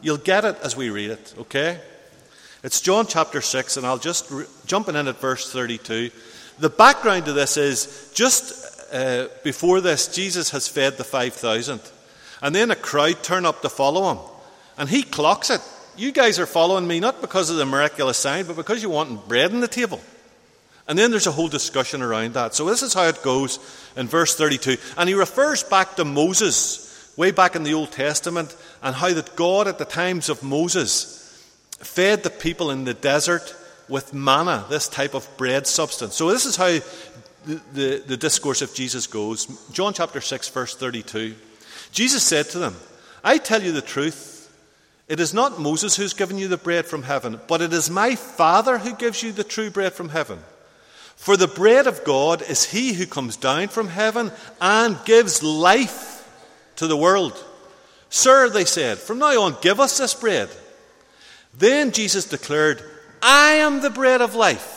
You'll 0.00 0.16
get 0.16 0.44
it 0.44 0.56
as 0.62 0.76
we 0.76 0.90
read 0.90 1.10
it, 1.10 1.34
okay? 1.38 1.80
It's 2.62 2.80
John 2.80 3.04
chapter 3.08 3.40
6, 3.40 3.76
and 3.76 3.84
I'll 3.84 3.98
just 3.98 4.30
re- 4.30 4.44
jumping 4.66 4.94
in 4.94 5.08
at 5.08 5.18
verse 5.18 5.52
32. 5.52 6.10
The 6.60 6.70
background 6.70 7.24
to 7.24 7.32
this 7.32 7.56
is 7.56 8.12
just 8.14 8.94
uh, 8.94 9.26
before 9.42 9.80
this, 9.80 10.06
Jesus 10.06 10.50
has 10.50 10.68
fed 10.68 10.98
the 10.98 11.04
5,000. 11.04 11.80
And 12.42 12.54
then 12.54 12.70
a 12.70 12.76
crowd 12.76 13.24
turn 13.24 13.44
up 13.44 13.62
to 13.62 13.68
follow 13.68 14.12
him. 14.12 14.18
And 14.78 14.88
he 14.88 15.02
clocks 15.02 15.50
it. 15.50 15.62
You 15.96 16.12
guys 16.12 16.38
are 16.38 16.46
following 16.46 16.86
me 16.86 17.00
not 17.00 17.20
because 17.20 17.48
of 17.48 17.56
the 17.56 17.64
miraculous 17.64 18.18
sign, 18.18 18.46
but 18.46 18.56
because 18.56 18.82
you 18.82 18.90
want 18.90 19.28
bread 19.28 19.52
on 19.52 19.60
the 19.60 19.68
table. 19.68 20.00
And 20.88 20.98
then 20.98 21.10
there's 21.10 21.26
a 21.26 21.32
whole 21.32 21.48
discussion 21.48 22.02
around 22.02 22.34
that. 22.34 22.54
So 22.54 22.66
this 22.66 22.82
is 22.82 22.94
how 22.94 23.04
it 23.04 23.22
goes 23.22 23.58
in 23.96 24.06
verse 24.06 24.36
32. 24.36 24.76
And 24.96 25.08
he 25.08 25.14
refers 25.14 25.62
back 25.62 25.96
to 25.96 26.04
Moses, 26.04 27.12
way 27.16 27.30
back 27.30 27.56
in 27.56 27.64
the 27.64 27.74
Old 27.74 27.92
Testament, 27.92 28.54
and 28.82 28.94
how 28.94 29.12
that 29.12 29.36
God 29.36 29.66
at 29.66 29.78
the 29.78 29.84
times 29.84 30.28
of 30.28 30.42
Moses 30.42 31.22
fed 31.78 32.22
the 32.22 32.30
people 32.30 32.70
in 32.70 32.84
the 32.84 32.94
desert 32.94 33.54
with 33.88 34.14
manna, 34.14 34.64
this 34.68 34.88
type 34.88 35.14
of 35.14 35.28
bread 35.36 35.66
substance. 35.66 36.14
So, 36.14 36.30
this 36.30 36.46
is 36.46 36.56
how 36.56 36.78
the, 37.46 37.60
the, 37.72 38.04
the, 38.06 38.16
discourse 38.16 38.62
of 38.62 38.74
Jesus 38.74 39.06
goes. 39.06 39.46
John 39.70 39.94
chapter 39.94 40.20
6, 40.20 40.48
verse 40.48 40.74
32. 40.74 41.34
Jesus 41.92 42.22
said 42.22 42.46
to 42.46 42.58
them, 42.58 42.74
I 43.22 43.38
tell 43.38 43.62
you 43.62 43.72
the 43.72 43.82
truth. 43.82 44.35
It 45.08 45.20
is 45.20 45.32
not 45.32 45.60
Moses 45.60 45.96
who's 45.96 46.14
given 46.14 46.36
you 46.36 46.48
the 46.48 46.56
bread 46.56 46.86
from 46.86 47.04
heaven, 47.04 47.40
but 47.46 47.60
it 47.60 47.72
is 47.72 47.88
my 47.88 48.16
Father 48.16 48.78
who 48.78 48.94
gives 48.94 49.22
you 49.22 49.32
the 49.32 49.44
true 49.44 49.70
bread 49.70 49.92
from 49.92 50.08
heaven. 50.08 50.40
For 51.14 51.36
the 51.36 51.46
bread 51.46 51.86
of 51.86 52.04
God 52.04 52.42
is 52.42 52.64
he 52.64 52.92
who 52.92 53.06
comes 53.06 53.36
down 53.36 53.68
from 53.68 53.88
heaven 53.88 54.32
and 54.60 54.98
gives 55.04 55.42
life 55.42 56.28
to 56.76 56.86
the 56.86 56.96
world. 56.96 57.42
Sir, 58.10 58.48
they 58.48 58.64
said, 58.64 58.98
from 58.98 59.18
now 59.18 59.42
on, 59.42 59.56
give 59.62 59.80
us 59.80 59.98
this 59.98 60.14
bread. 60.14 60.48
Then 61.56 61.92
Jesus 61.92 62.26
declared, 62.26 62.82
I 63.22 63.52
am 63.52 63.80
the 63.80 63.90
bread 63.90 64.20
of 64.20 64.34
life. 64.34 64.74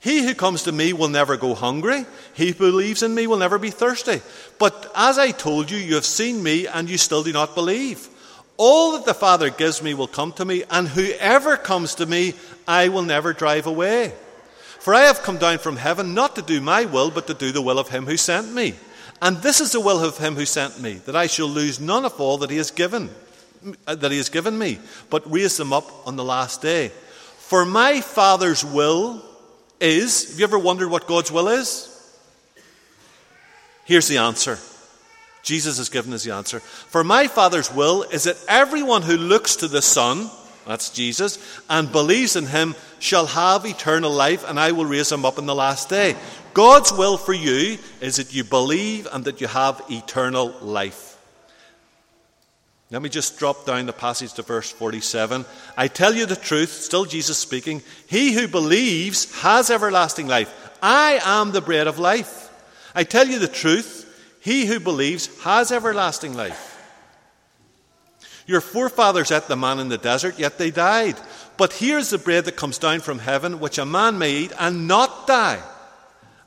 He 0.00 0.24
who 0.24 0.34
comes 0.34 0.62
to 0.62 0.72
me 0.72 0.92
will 0.92 1.08
never 1.08 1.36
go 1.36 1.54
hungry. 1.54 2.06
He 2.32 2.48
who 2.48 2.54
believes 2.54 3.02
in 3.02 3.14
me 3.14 3.26
will 3.26 3.36
never 3.36 3.58
be 3.58 3.70
thirsty. 3.70 4.22
But 4.58 4.90
as 4.94 5.18
I 5.18 5.30
told 5.30 5.70
you, 5.70 5.76
you 5.76 5.94
have 5.96 6.06
seen 6.06 6.42
me 6.42 6.66
and 6.66 6.88
you 6.88 6.96
still 6.96 7.22
do 7.22 7.32
not 7.32 7.54
believe. 7.54 8.08
All 8.62 8.92
that 8.92 9.06
the 9.06 9.14
Father 9.14 9.48
gives 9.48 9.82
me 9.82 9.94
will 9.94 10.06
come 10.06 10.34
to 10.34 10.44
me, 10.44 10.64
and 10.70 10.86
whoever 10.86 11.56
comes 11.56 11.94
to 11.94 12.04
me, 12.04 12.34
I 12.68 12.88
will 12.88 13.00
never 13.00 13.32
drive 13.32 13.66
away. 13.66 14.12
For 14.80 14.94
I 14.94 15.04
have 15.04 15.22
come 15.22 15.38
down 15.38 15.56
from 15.56 15.78
heaven 15.78 16.12
not 16.12 16.36
to 16.36 16.42
do 16.42 16.60
my 16.60 16.84
will, 16.84 17.10
but 17.10 17.26
to 17.28 17.32
do 17.32 17.52
the 17.52 17.62
will 17.62 17.78
of 17.78 17.88
him 17.88 18.04
who 18.04 18.18
sent 18.18 18.52
me. 18.52 18.74
And 19.22 19.38
this 19.38 19.62
is 19.62 19.72
the 19.72 19.80
will 19.80 20.04
of 20.04 20.18
him 20.18 20.34
who 20.34 20.44
sent 20.44 20.78
me, 20.78 20.96
that 21.06 21.16
I 21.16 21.26
shall 21.26 21.46
lose 21.46 21.80
none 21.80 22.04
of 22.04 22.20
all 22.20 22.36
that 22.36 22.50
he 22.50 22.58
has 22.58 22.70
given 22.70 23.08
uh, 23.86 23.94
that 23.94 24.10
he 24.10 24.18
has 24.18 24.28
given 24.28 24.58
me, 24.58 24.78
but 25.08 25.30
raise 25.30 25.56
them 25.56 25.72
up 25.72 26.06
on 26.06 26.16
the 26.16 26.24
last 26.24 26.60
day. 26.60 26.88
For 27.38 27.64
my 27.64 28.02
Father's 28.02 28.62
will 28.62 29.24
is, 29.80 30.32
have 30.32 30.38
you 30.38 30.44
ever 30.44 30.58
wondered 30.58 30.90
what 30.90 31.06
God's 31.06 31.32
will 31.32 31.48
is? 31.48 31.86
Here's 33.86 34.08
the 34.08 34.18
answer. 34.18 34.58
Jesus 35.42 35.78
has 35.78 35.88
given 35.88 36.12
us 36.12 36.24
the 36.24 36.34
answer. 36.34 36.60
For 36.60 37.02
my 37.02 37.26
Father's 37.28 37.72
will 37.72 38.02
is 38.02 38.24
that 38.24 38.42
everyone 38.48 39.02
who 39.02 39.16
looks 39.16 39.56
to 39.56 39.68
the 39.68 39.82
Son, 39.82 40.30
that's 40.66 40.90
Jesus, 40.90 41.38
and 41.68 41.90
believes 41.90 42.36
in 42.36 42.46
him 42.46 42.74
shall 42.98 43.26
have 43.26 43.64
eternal 43.64 44.10
life, 44.10 44.48
and 44.48 44.60
I 44.60 44.72
will 44.72 44.84
raise 44.86 45.10
him 45.10 45.24
up 45.24 45.38
in 45.38 45.46
the 45.46 45.54
last 45.54 45.88
day. 45.88 46.16
God's 46.52 46.92
will 46.92 47.16
for 47.16 47.32
you 47.32 47.78
is 48.00 48.16
that 48.16 48.34
you 48.34 48.44
believe 48.44 49.08
and 49.12 49.24
that 49.24 49.40
you 49.40 49.46
have 49.46 49.82
eternal 49.90 50.54
life. 50.60 51.10
Let 52.90 53.02
me 53.02 53.08
just 53.08 53.38
drop 53.38 53.66
down 53.66 53.86
the 53.86 53.92
passage 53.92 54.32
to 54.34 54.42
verse 54.42 54.70
47. 54.72 55.44
I 55.76 55.86
tell 55.86 56.12
you 56.12 56.26
the 56.26 56.34
truth, 56.34 56.70
still 56.70 57.04
Jesus 57.04 57.38
speaking. 57.38 57.82
He 58.08 58.32
who 58.32 58.48
believes 58.48 59.40
has 59.42 59.70
everlasting 59.70 60.26
life. 60.26 60.52
I 60.82 61.20
am 61.22 61.52
the 61.52 61.60
bread 61.60 61.86
of 61.86 62.00
life. 62.00 62.50
I 62.92 63.04
tell 63.04 63.28
you 63.28 63.38
the 63.38 63.46
truth. 63.46 63.99
He 64.40 64.66
who 64.66 64.80
believes 64.80 65.28
has 65.44 65.70
everlasting 65.70 66.34
life. 66.34 66.66
Your 68.46 68.60
forefathers 68.60 69.30
ate 69.30 69.44
the 69.44 69.56
manna 69.56 69.82
in 69.82 69.88
the 69.88 69.98
desert, 69.98 70.38
yet 70.38 70.58
they 70.58 70.70
died. 70.70 71.16
But 71.56 71.74
here's 71.74 72.10
the 72.10 72.18
bread 72.18 72.46
that 72.46 72.56
comes 72.56 72.78
down 72.78 73.00
from 73.00 73.18
heaven, 73.18 73.60
which 73.60 73.78
a 73.78 73.86
man 73.86 74.18
may 74.18 74.32
eat 74.32 74.52
and 74.58 74.88
not 74.88 75.26
die. 75.26 75.62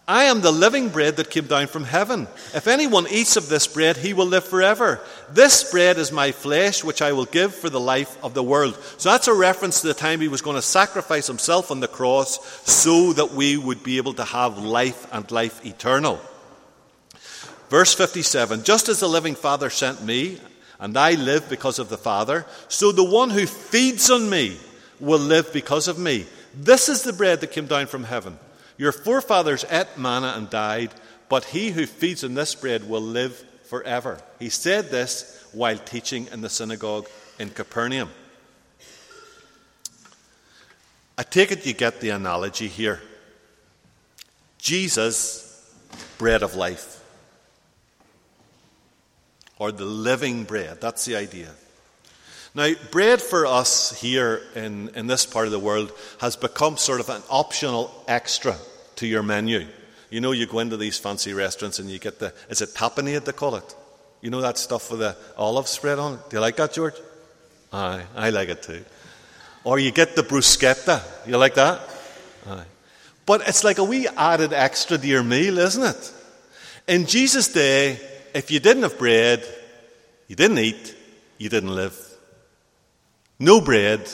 I 0.05 0.25
am 0.25 0.41
the 0.41 0.51
living 0.51 0.89
bread 0.89 1.15
that 1.15 1.29
came 1.29 1.45
down 1.45 1.67
from 1.67 1.85
heaven. 1.85 2.27
If 2.53 2.67
anyone 2.67 3.07
eats 3.09 3.37
of 3.37 3.47
this 3.47 3.67
bread, 3.67 3.95
he 3.95 4.11
will 4.11 4.25
live 4.25 4.43
forever. 4.43 4.99
This 5.29 5.71
bread 5.71 5.97
is 5.97 6.11
my 6.11 6.33
flesh, 6.33 6.83
which 6.83 7.01
I 7.01 7.13
will 7.13 7.23
give 7.25 7.55
for 7.55 7.69
the 7.69 7.79
life 7.79 8.21
of 8.21 8.33
the 8.33 8.43
world. 8.43 8.77
So 8.97 9.11
that's 9.11 9.29
a 9.29 9.33
reference 9.33 9.79
to 9.79 9.87
the 9.87 9.93
time 9.93 10.19
he 10.19 10.27
was 10.27 10.41
going 10.41 10.57
to 10.57 10.61
sacrifice 10.61 11.27
himself 11.27 11.71
on 11.71 11.79
the 11.79 11.87
cross 11.87 12.39
so 12.69 13.13
that 13.13 13.31
we 13.31 13.55
would 13.55 13.81
be 13.81 13.95
able 13.95 14.15
to 14.15 14.25
have 14.25 14.57
life 14.57 15.07
and 15.13 15.29
life 15.31 15.65
eternal. 15.65 16.19
Verse 17.73 17.95
57 17.95 18.61
Just 18.61 18.87
as 18.87 18.99
the 18.99 19.07
living 19.07 19.33
Father 19.33 19.71
sent 19.71 20.05
me, 20.05 20.37
and 20.79 20.95
I 20.95 21.13
live 21.13 21.49
because 21.49 21.79
of 21.79 21.89
the 21.89 21.97
Father, 21.97 22.45
so 22.67 22.91
the 22.91 23.03
one 23.03 23.31
who 23.31 23.47
feeds 23.47 24.11
on 24.11 24.29
me 24.29 24.57
will 24.99 25.17
live 25.17 25.51
because 25.51 25.87
of 25.87 25.97
me. 25.97 26.27
This 26.53 26.87
is 26.87 27.01
the 27.01 27.13
bread 27.13 27.41
that 27.41 27.51
came 27.51 27.65
down 27.65 27.87
from 27.87 28.03
heaven. 28.03 28.37
Your 28.77 28.91
forefathers 28.91 29.65
ate 29.71 29.97
manna 29.97 30.35
and 30.37 30.51
died, 30.51 30.93
but 31.29 31.45
he 31.45 31.71
who 31.71 31.87
feeds 31.87 32.23
on 32.23 32.35
this 32.35 32.53
bread 32.53 32.87
will 32.87 33.01
live 33.01 33.43
forever. 33.63 34.19
He 34.37 34.49
said 34.49 34.91
this 34.91 35.43
while 35.51 35.79
teaching 35.79 36.27
in 36.31 36.41
the 36.41 36.49
synagogue 36.51 37.07
in 37.39 37.49
Capernaum. 37.49 38.11
I 41.17 41.23
take 41.23 41.51
it 41.51 41.65
you 41.65 41.73
get 41.73 42.01
the 42.01 42.09
analogy 42.09 42.67
here. 42.67 43.01
Jesus, 44.59 45.73
bread 46.19 46.43
of 46.43 46.53
life, 46.53 47.02
or 49.59 49.71
the 49.71 49.85
living 49.85 50.43
bread. 50.43 50.81
That's 50.81 51.05
the 51.05 51.15
idea. 51.15 51.49
Now, 52.55 52.71
bread 52.91 53.21
for 53.21 53.45
us 53.47 53.99
here 53.99 54.41
in, 54.55 54.89
in 54.89 55.07
this 55.07 55.25
part 55.25 55.47
of 55.47 55.51
the 55.51 55.59
world 55.59 55.91
has 56.19 56.35
become 56.35 56.77
sort 56.77 56.99
of 56.99 57.09
an 57.09 57.23
optional 57.29 57.91
extra 58.07 58.55
to 58.97 59.07
your 59.07 59.23
menu. 59.23 59.65
You 60.11 60.21
know, 60.21 60.31
you 60.31 60.45
go 60.45 60.59
into 60.59 60.77
these 60.77 60.99
fancy 60.99 61.33
restaurants 61.33 61.79
and 61.79 61.89
you 61.89 61.97
get 61.97 62.19
the, 62.19 62.31
is 62.49 62.61
it 62.61 62.69
tapenade 62.69 63.25
they 63.25 63.31
call 63.31 63.55
it? 63.55 63.75
You 64.21 64.29
know 64.29 64.41
that 64.41 64.59
stuff 64.59 64.91
with 64.91 64.99
the 64.99 65.17
olive 65.35 65.67
spread 65.67 65.97
on 65.97 66.13
it? 66.13 66.29
Do 66.29 66.37
you 66.37 66.41
like 66.41 66.55
that, 66.57 66.73
George? 66.73 66.93
Aye, 67.71 68.03
I 68.15 68.29
like 68.29 68.49
it 68.49 68.61
too. 68.61 68.85
Or 69.63 69.79
you 69.79 69.91
get 69.91 70.15
the 70.15 70.21
bruschetta. 70.21 71.01
You 71.27 71.37
like 71.37 71.55
that? 71.55 71.81
Aye. 72.47 72.65
But 73.25 73.47
it's 73.47 73.63
like 73.63 73.79
a 73.79 73.83
wee 73.83 74.07
added 74.07 74.53
extra 74.53 74.97
to 74.97 75.07
your 75.07 75.23
meal, 75.23 75.57
isn't 75.57 75.83
it? 75.83 76.13
In 76.87 77.07
Jesus' 77.07 77.51
day, 77.51 77.99
if 78.33 78.51
you 78.51 78.59
didn't 78.59 78.83
have 78.83 78.97
bread, 78.97 79.45
you 80.27 80.35
didn't 80.35 80.59
eat, 80.59 80.95
you 81.37 81.49
didn't 81.49 81.75
live. 81.75 81.97
No 83.39 83.61
bread, 83.61 84.09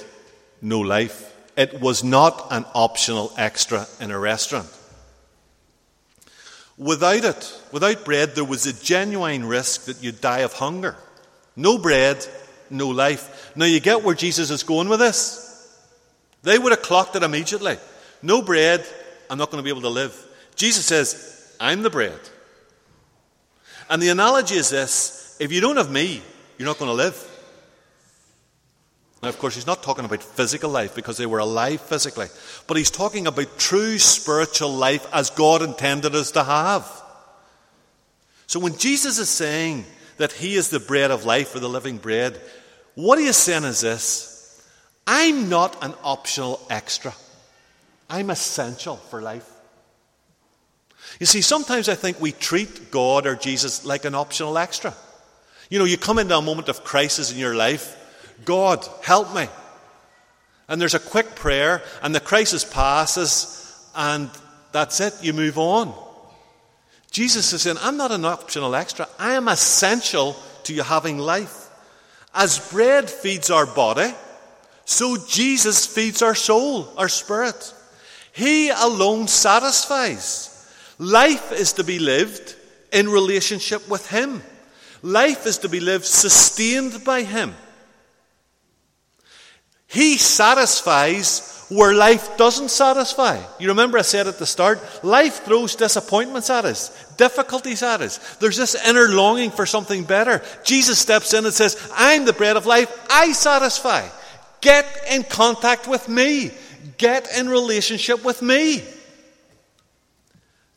no 0.61 0.79
life. 0.79 1.35
It 1.55 1.79
was 1.81 2.03
not 2.03 2.47
an 2.51 2.65
optional 2.73 3.33
extra 3.37 3.85
in 3.99 4.11
a 4.11 4.19
restaurant. 4.19 4.69
Without 6.77 7.25
it, 7.25 7.61
without 7.71 8.05
bread, 8.05 8.35
there 8.35 8.45
was 8.45 8.65
a 8.65 8.83
genuine 8.83 9.45
risk 9.45 9.85
that 9.85 10.01
you'd 10.01 10.21
die 10.21 10.39
of 10.39 10.53
hunger. 10.53 10.95
No 11.55 11.77
bread, 11.77 12.25
no 12.69 12.87
life. 12.87 13.51
Now 13.55 13.65
you 13.65 13.81
get 13.81 14.03
where 14.03 14.15
Jesus 14.15 14.49
is 14.49 14.63
going 14.63 14.87
with 14.87 14.99
this. 14.99 15.45
They 16.43 16.57
would 16.57 16.71
have 16.71 16.81
clocked 16.81 17.17
it 17.17 17.23
immediately. 17.23 17.77
No 18.21 18.41
bread, 18.41 18.85
I'm 19.29 19.37
not 19.37 19.51
going 19.51 19.61
to 19.61 19.63
be 19.63 19.69
able 19.69 19.81
to 19.81 19.89
live. 19.89 20.15
Jesus 20.55 20.85
says, 20.85 21.55
I'm 21.59 21.81
the 21.81 21.89
bread. 21.89 22.19
And 23.89 24.01
the 24.01 24.09
analogy 24.09 24.55
is 24.55 24.69
this 24.69 25.35
if 25.39 25.51
you 25.51 25.61
don't 25.61 25.77
have 25.77 25.91
me, 25.91 26.21
you're 26.57 26.67
not 26.67 26.77
going 26.77 26.89
to 26.89 26.95
live. 26.95 27.25
Now, 29.21 29.29
of 29.29 29.37
course, 29.37 29.55
he's 29.55 29.67
not 29.67 29.83
talking 29.83 30.05
about 30.05 30.23
physical 30.23 30.69
life 30.69 30.95
because 30.95 31.17
they 31.17 31.25
were 31.25 31.39
alive 31.39 31.81
physically, 31.81 32.27
but 32.67 32.77
he's 32.77 32.91
talking 32.91 33.27
about 33.27 33.57
true 33.57 33.97
spiritual 33.99 34.71
life 34.71 35.05
as 35.13 35.29
God 35.29 35.61
intended 35.61 36.15
us 36.15 36.31
to 36.31 36.43
have. 36.43 36.89
So 38.47 38.59
when 38.59 38.77
Jesus 38.77 39.19
is 39.19 39.29
saying 39.29 39.85
that 40.17 40.31
he 40.31 40.55
is 40.55 40.69
the 40.69 40.79
bread 40.79 41.11
of 41.11 41.25
life 41.25 41.53
or 41.53 41.59
the 41.59 41.67
living 41.67 41.97
bread, 41.97 42.39
what 42.95 43.19
he 43.19 43.25
is 43.25 43.35
saying 43.35 43.65
is 43.65 43.81
this 43.81 44.63
I'm 45.05 45.49
not 45.49 45.83
an 45.83 45.93
optional 46.03 46.61
extra, 46.69 47.13
I'm 48.09 48.29
essential 48.29 48.95
for 48.95 49.21
life. 49.21 49.49
You 51.19 51.25
see, 51.25 51.41
sometimes 51.41 51.89
I 51.89 51.95
think 51.95 52.19
we 52.19 52.31
treat 52.31 52.91
God 52.91 53.25
or 53.25 53.35
Jesus 53.35 53.85
like 53.85 54.05
an 54.05 54.15
optional 54.15 54.57
extra. 54.57 54.93
You 55.69 55.79
know, 55.79 55.85
you 55.85 55.97
come 55.97 56.19
into 56.19 56.37
a 56.37 56.41
moment 56.41 56.69
of 56.69 56.83
crisis 56.83 57.31
in 57.31 57.37
your 57.37 57.55
life 57.55 57.95
God, 58.45 58.87
help 59.03 59.33
me. 59.35 59.47
And 60.67 60.79
there's 60.79 60.93
a 60.93 60.99
quick 60.99 61.35
prayer, 61.35 61.81
and 62.01 62.13
the 62.13 62.19
crisis 62.19 62.63
passes, 62.63 63.89
and 63.95 64.29
that's 64.71 64.99
it, 64.99 65.13
you 65.21 65.33
move 65.33 65.57
on. 65.57 65.93
Jesus 67.11 67.51
is 67.53 67.63
saying, 67.63 67.77
I'm 67.81 67.97
not 67.97 68.11
an 68.11 68.23
optional 68.23 68.75
extra, 68.75 69.07
I 69.17 69.33
am 69.33 69.47
essential 69.47 70.35
to 70.63 70.73
you 70.73 70.83
having 70.83 71.17
life. 71.17 71.69
As 72.33 72.71
bread 72.71 73.09
feeds 73.09 73.49
our 73.49 73.65
body, 73.65 74.13
so 74.85 75.17
Jesus 75.27 75.85
feeds 75.85 76.21
our 76.21 76.35
soul, 76.35 76.87
our 76.97 77.09
spirit. 77.09 77.73
He 78.31 78.69
alone 78.69 79.27
satisfies. 79.27 80.58
Life 80.99 81.53
is 81.53 81.73
to 81.73 81.83
be 81.83 81.97
lived 81.97 82.55
in 82.91 83.07
relationship 83.07 83.89
with 83.89 84.07
Him. 84.09 84.43
Life 85.01 85.47
is 85.47 85.59
to 85.59 85.69
be 85.69 85.79
lived 85.79 86.05
sustained 86.05 87.03
by 87.05 87.23
Him. 87.23 87.55
He 89.87 90.17
satisfies 90.17 91.65
where 91.69 91.93
life 91.93 92.35
doesn't 92.35 92.69
satisfy. 92.69 93.41
You 93.59 93.69
remember 93.69 93.97
I 93.97 94.01
said 94.01 94.27
at 94.27 94.39
the 94.39 94.45
start, 94.45 94.79
life 95.03 95.45
throws 95.45 95.75
disappointments 95.75 96.49
at 96.49 96.65
us, 96.65 97.13
difficulties 97.15 97.81
at 97.81 98.01
us. 98.01 98.35
There's 98.37 98.57
this 98.57 98.75
inner 98.87 99.07
longing 99.07 99.51
for 99.51 99.65
something 99.65 100.03
better. 100.03 100.41
Jesus 100.63 100.99
steps 100.99 101.33
in 101.33 101.45
and 101.45 101.53
says, 101.53 101.91
I'm 101.95 102.25
the 102.25 102.33
bread 102.33 102.57
of 102.57 102.65
life. 102.65 102.91
I 103.09 103.31
satisfy. 103.31 104.07
Get 104.61 104.85
in 105.09 105.23
contact 105.23 105.87
with 105.87 106.09
me. 106.09 106.51
Get 106.97 107.27
in 107.37 107.47
relationship 107.47 108.25
with 108.25 108.41
me. 108.41 108.83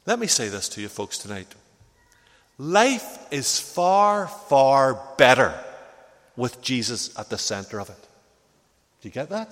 Let 0.05 0.19
me 0.19 0.27
say 0.27 0.49
this 0.49 0.69
to 0.71 0.81
you 0.81 0.88
folks 0.88 1.19
tonight. 1.19 1.47
Life 2.59 3.19
is 3.33 3.59
far, 3.59 4.27
far 4.27 5.01
better 5.17 5.55
with 6.37 6.61
Jesus 6.61 7.17
at 7.19 7.31
the 7.31 7.38
center 7.38 7.81
of 7.81 7.88
it. 7.88 8.09
Do 9.01 9.09
you 9.09 9.11
get 9.11 9.31
that? 9.31 9.51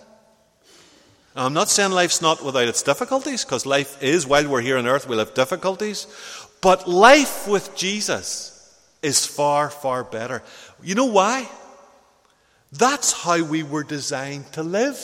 Now, 1.37 1.47
I'm 1.47 1.55
not 1.55 1.69
saying 1.69 1.93
life's 1.93 2.21
not 2.21 2.45
without 2.45 2.69
its 2.69 2.83
difficulties, 2.83 3.45
because 3.45 3.65
life 3.65 4.03
is, 4.03 4.27
while 4.27 4.49
we're 4.49 4.61
here 4.61 4.79
on 4.79 4.87
earth, 4.87 5.09
we'll 5.09 5.21
have 5.21 5.35
difficulties. 5.35 6.07
But 6.61 6.89
life 6.89 7.47
with 7.47 7.77
Jesus 7.77 8.57
is 9.03 9.25
far, 9.25 9.71
far 9.71 10.03
better. 10.05 10.43
You 10.83 10.97
know 10.97 11.07
why? 11.07 11.49
That's 12.73 13.13
how 13.13 13.43
we 13.45 13.63
were 13.63 13.85
designed 13.85 14.53
to 14.53 14.63
live. 14.63 14.99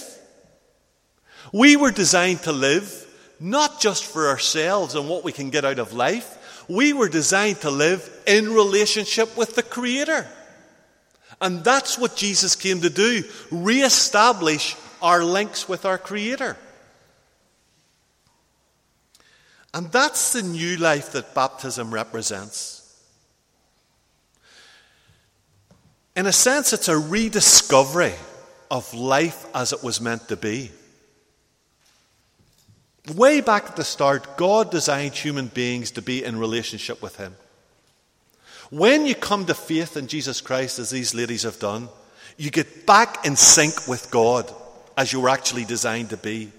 We 1.53 1.77
were 1.77 1.93
designed 1.93 2.43
to 2.43 2.53
live 2.53 3.06
not 3.39 3.81
just 3.81 4.05
for 4.05 4.29
ourselves 4.29 4.95
and 4.95 5.09
what 5.09 5.25
we 5.25 5.33
can 5.33 5.51
get 5.51 5.65
out 5.65 5.79
of 5.79 5.93
life. 5.93 6.65
We 6.69 6.93
were 6.93 7.09
designed 7.09 7.61
to 7.61 7.71
live 7.71 8.09
in 8.27 8.53
relationship 8.53 9.37
with 9.37 9.55
the 9.55 9.63
Creator. 9.63 10.27
And 11.41 11.63
that's 11.63 11.99
what 11.99 12.17
Jesus 12.17 12.57
came 12.57 12.81
to 12.81 12.91
do 12.91 13.23
re-establish 13.51 14.77
our 15.03 15.23
links 15.23 15.69
with 15.69 15.85
our 15.85 15.99
Creator. 15.99 16.57
And 19.75 19.93
that's 19.93 20.33
the 20.33 20.43
new 20.43 20.79
life 20.79 21.13
that 21.13 21.35
baptism 21.35 21.93
represents. 21.93 22.83
In 26.17 26.27
a 26.27 26.33
sense, 26.33 26.73
it's 26.73 26.89
a 26.89 26.97
rediscovery 26.97 28.15
of 28.71 28.93
life 28.95 29.45
as 29.55 29.75
it 29.75 29.83
was 29.85 30.01
meant 30.01 30.29
to 30.29 30.37
be. 30.37 30.71
Way 33.15 33.41
back 33.41 33.67
at 33.67 33.77
the 33.77 33.85
start, 33.85 34.37
God 34.37 34.71
designed 34.71 35.15
human 35.15 35.47
beings 35.47 35.93
to 35.93 36.03
be 36.03 36.25
in 36.25 36.39
relationship 36.39 37.01
with 37.01 37.17
Him. 37.17 37.37
When 38.71 39.07
you 39.07 39.15
come 39.15 39.47
to 39.47 39.55
faith 39.55 39.97
in 39.97 40.09
Jesus 40.09 40.41
Christ, 40.41 40.81
as 40.81 40.91
these 40.91 41.15
ladies 41.15 41.45
have 41.45 41.61
done, 41.61 41.89
you 42.37 42.51
get 42.51 42.85
back 42.85 43.25
in 43.25 43.37
sync 43.37 43.87
with 43.87 44.11
God 44.11 44.53
as 44.97 45.13
you 45.13 45.21
were 45.21 45.29
actually 45.29 45.65
designed 45.65 46.11
to 46.11 46.17
be. 46.17 46.51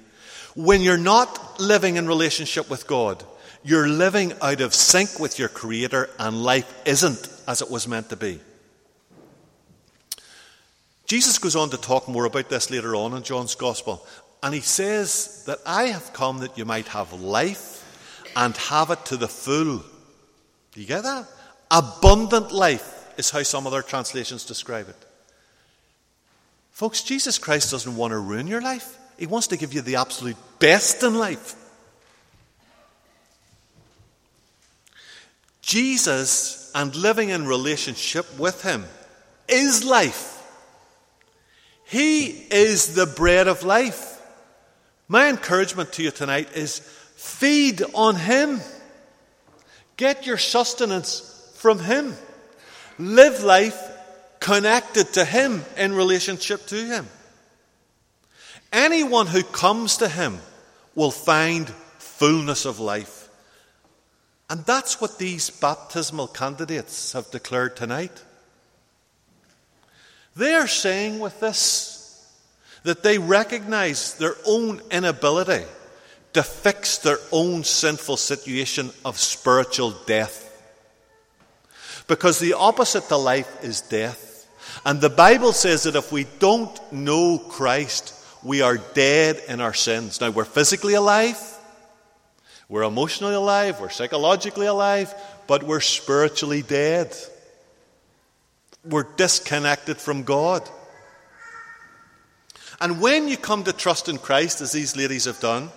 When 0.56 0.82
you're 0.82 0.98
not 0.98 1.60
living 1.60 1.98
in 1.98 2.08
relationship 2.08 2.70
with 2.70 2.88
God, 2.88 3.24
you're 3.64 3.90
living 3.90 4.34
out 4.42 4.62
of 4.62 4.74
sync 4.74 5.20
with 5.20 5.38
your 5.38 5.50
Creator, 5.50 6.10
and 6.18 6.44
life 6.44 6.74
isn't 6.86 7.30
as 7.48 7.62
it 7.62 7.70
was 7.70 7.88
meant 7.88 8.10
to 8.10 8.16
be. 8.16 8.40
Jesus 11.06 11.38
goes 11.40 11.56
on 11.56 11.70
to 11.72 11.78
talk 11.78 12.08
more 12.08 12.26
about 12.26 12.50
this 12.50 12.72
later 12.72 12.96
on 12.96 13.14
in 13.14 13.24
John's 13.24 13.56
Gospel. 13.56 14.06
And 14.44 14.54
he 14.54 14.62
says 14.62 15.44
that 15.46 15.60
I 15.66 15.86
have 15.86 16.14
come 16.14 16.40
that 16.40 16.58
you 16.58 16.66
might 16.66 16.88
have 16.90 17.14
life 17.14 17.84
and 18.36 18.56
have 18.58 18.92
it 18.92 19.04
to 19.06 19.18
the 19.18 19.28
full. 19.28 19.78
Do 20.72 20.82
you 20.82 20.86
get 20.86 21.04
that? 21.04 21.28
Abundant 21.72 22.52
life 22.52 23.14
is 23.18 23.32
how 23.32 23.44
some 23.44 23.66
other 23.66 23.82
translations 23.82 24.46
describe 24.46 24.90
it. 24.90 24.96
Folks, 26.72 27.02
Jesus 27.02 27.40
Christ 27.40 27.72
doesn't 27.72 27.96
want 27.96 28.12
to 28.12 28.20
ruin 28.20 28.46
your 28.46 28.62
life. 28.62 28.98
He 29.18 29.26
wants 29.26 29.48
to 29.48 29.58
give 29.58 29.74
you 29.74 29.82
the 29.82 29.96
absolute 29.96 30.38
best 30.60 31.02
in 31.02 31.18
life. 31.18 31.56
Jesus 35.62 36.72
and 36.76 36.96
living 36.96 37.30
in 37.30 37.48
relationship 37.48 38.40
with 38.40 38.62
Him 38.62 38.86
is 39.50 39.84
life. 39.84 40.36
He 41.86 42.28
is 42.28 42.94
the 42.94 43.08
bread 43.08 43.48
of 43.48 43.64
life. 43.64 44.17
My 45.08 45.30
encouragement 45.30 45.94
to 45.94 46.04
you 46.04 46.12
tonight 46.12 46.56
is 46.56 46.80
feed 47.16 47.82
on 47.94 48.16
Him. 48.16 48.60
Get 49.96 50.26
your 50.26 50.38
sustenance 50.38 51.52
from 51.56 51.80
Him. 51.80 52.14
Live 53.00 53.44
life 53.44 53.80
connected 54.40 55.14
to 55.14 55.24
Him 55.24 55.64
in 55.78 55.94
relationship 55.96 56.66
to 56.68 56.76
Him. 56.76 57.08
Anyone 58.74 59.28
who 59.28 59.44
comes 59.44 59.98
to 59.98 60.10
Him 60.10 60.40
will 60.94 61.12
find 61.12 61.70
fullness 62.00 62.66
of 62.66 62.80
life. 62.80 63.30
And 64.50 64.66
that's 64.66 65.00
what 65.00 65.18
these 65.18 65.50
baptismal 65.50 66.28
candidates 66.28 67.14
have 67.14 67.32
declared 67.32 67.76
tonight. 67.76 68.24
They 70.36 70.54
are 70.54 70.68
saying 70.68 71.20
with 71.20 71.40
this 71.40 71.97
that 72.88 73.04
they 73.04 73.18
recognize 73.18 74.14
their 74.14 74.38
own 74.46 74.82
inability 74.92 75.66
to 76.32 76.42
fix 76.42 77.00
their 77.00 77.20
own 77.34 77.62
sinful 77.66 78.16
situation 78.16 78.92
of 79.04 79.20
spiritual 79.20 79.92
death. 80.06 80.46
Because 82.08 82.40
the 82.40 82.54
opposite 82.54 83.10
to 83.10 83.18
life 83.18 83.62
is 83.62 83.82
death. 83.82 84.48
And 84.86 85.02
the 85.02 85.10
Bible 85.10 85.52
says 85.52 85.84
that 85.84 85.98
if 85.98 86.14
we 86.14 86.28
don't 86.40 86.80
know 86.94 87.38
Christ, 87.38 88.14
we 88.42 88.62
are 88.62 88.78
dead 88.78 89.42
in 89.50 89.60
our 89.60 89.74
sins. 89.74 90.22
Now, 90.22 90.30
we're 90.30 90.46
physically 90.46 90.94
alive, 90.94 91.38
we're 92.70 92.84
emotionally 92.84 93.36
alive, 93.36 93.82
we're 93.82 93.90
psychologically 93.90 94.68
alive, 94.68 95.14
but 95.46 95.62
we're 95.62 95.82
spiritually 95.82 96.62
dead. 96.62 97.14
We're 98.86 99.12
disconnected 99.18 99.98
from 99.98 100.24
God. 100.24 100.70
And 102.80 103.02
when 103.02 103.28
you 103.28 103.38
come 103.38 103.64
to 103.64 103.74
trust 103.74 104.08
in 104.08 104.18
Christ, 104.18 104.62
as 104.62 104.72
these 104.72 104.96
ladies 104.96 105.26
have 105.26 105.40
done, 105.40 105.70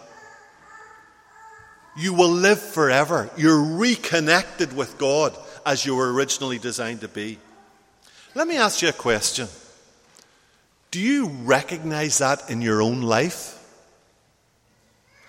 you 1.97 2.15
will 2.15 2.31
live 2.31 2.61
forever. 2.61 3.31
You're 3.37 3.63
reconnected 3.63 4.77
with 4.77 4.99
God 4.99 5.37
as 5.65 5.85
you 5.85 5.97
were 5.97 6.13
originally 6.13 6.59
designed 6.59 7.01
to 7.01 7.09
be. 7.09 7.39
Let 8.35 8.47
me 8.47 8.57
ask 8.57 8.83
you 8.83 8.89
a 8.89 8.93
question. 8.93 9.49
Do 10.91 11.01
you 11.01 11.29
recognize 11.29 12.19
that 12.19 12.51
in 12.51 12.63
your 12.63 12.83
own 12.83 13.03
life? 13.03 13.57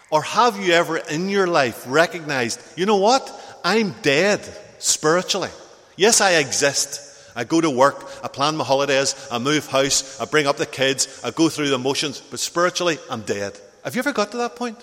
Or 0.10 0.22
have 0.22 0.60
you 0.60 0.74
ever 0.74 0.98
in 0.98 1.30
your 1.30 1.48
life 1.48 1.86
recognized, 1.88 2.60
you 2.76 2.86
know 2.86 2.98
what? 2.98 3.32
I'm 3.64 3.96
dead 4.02 4.42
spiritually. 4.78 5.50
Yes, 5.96 6.20
I 6.20 6.34
exist. 6.34 7.11
I 7.36 7.44
go 7.44 7.62
to 7.62 7.70
work, 7.70 8.10
I 8.24 8.28
plan 8.28 8.56
my 8.56 8.64
holidays, 8.64 9.16
I 9.32 9.40
move 9.40 9.68
house, 9.68 10.20
I 10.20 10.26
bring 10.26 10.48
up 10.48 10.58
the 10.58 10.66
kids, 10.66 11.22
I 11.24 11.32
go 11.32 11.50
through 11.50 11.70
the 11.70 11.78
motions, 11.78 12.20
but 12.20 12.40
spiritually, 12.40 12.98
I'm 13.10 13.22
dead. 13.22 13.60
Have 13.84 13.96
you 13.96 14.00
ever 14.00 14.14
got 14.14 14.32
to 14.32 14.38
that 14.38 14.56
point? 14.56 14.78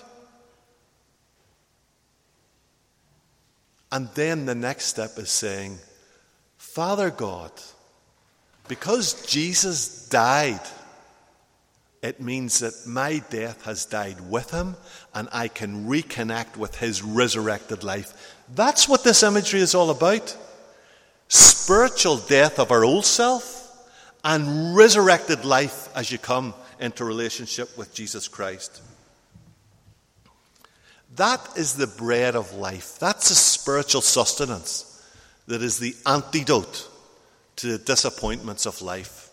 And 3.91 4.09
then 4.13 4.45
the 4.45 4.55
next 4.55 4.85
step 4.85 5.17
is 5.17 5.31
saying, 5.31 5.79
Father 6.57 7.09
God, 7.09 7.51
because 8.67 9.25
Jesus 9.25 10.07
died, 10.09 10.61
it 12.01 12.21
means 12.21 12.59
that 12.59 12.85
my 12.85 13.19
death 13.29 13.65
has 13.65 13.85
died 13.85 14.29
with 14.29 14.51
him 14.51 14.75
and 15.13 15.27
I 15.33 15.47
can 15.47 15.87
reconnect 15.87 16.55
with 16.55 16.77
his 16.77 17.01
resurrected 17.03 17.83
life. 17.83 18.35
That's 18.53 18.87
what 18.87 19.03
this 19.03 19.23
imagery 19.23 19.59
is 19.59 19.75
all 19.75 19.89
about 19.89 20.37
spiritual 21.69 22.17
death 22.17 22.57
of 22.57 22.71
our 22.71 22.83
old 22.83 23.05
self 23.05 23.87
and 24.23 24.75
resurrected 24.75 25.45
life 25.45 25.87
as 25.95 26.11
you 26.11 26.17
come 26.17 26.51
into 26.79 27.05
relationship 27.05 27.77
with 27.77 27.93
Jesus 27.93 28.27
Christ. 28.27 28.81
That 31.15 31.47
is 31.55 31.75
the 31.75 31.85
bread 31.85 32.35
of 32.35 32.55
life. 32.55 32.97
That's 32.97 33.29
a 33.29 33.35
spiritual 33.35 34.01
sustenance 34.01 35.07
that 35.45 35.61
is 35.61 35.77
the 35.77 35.95
antidote 36.07 36.89
to 37.57 37.67
the 37.67 37.77
disappointments 37.77 38.65
of 38.65 38.81
life. 38.81 39.29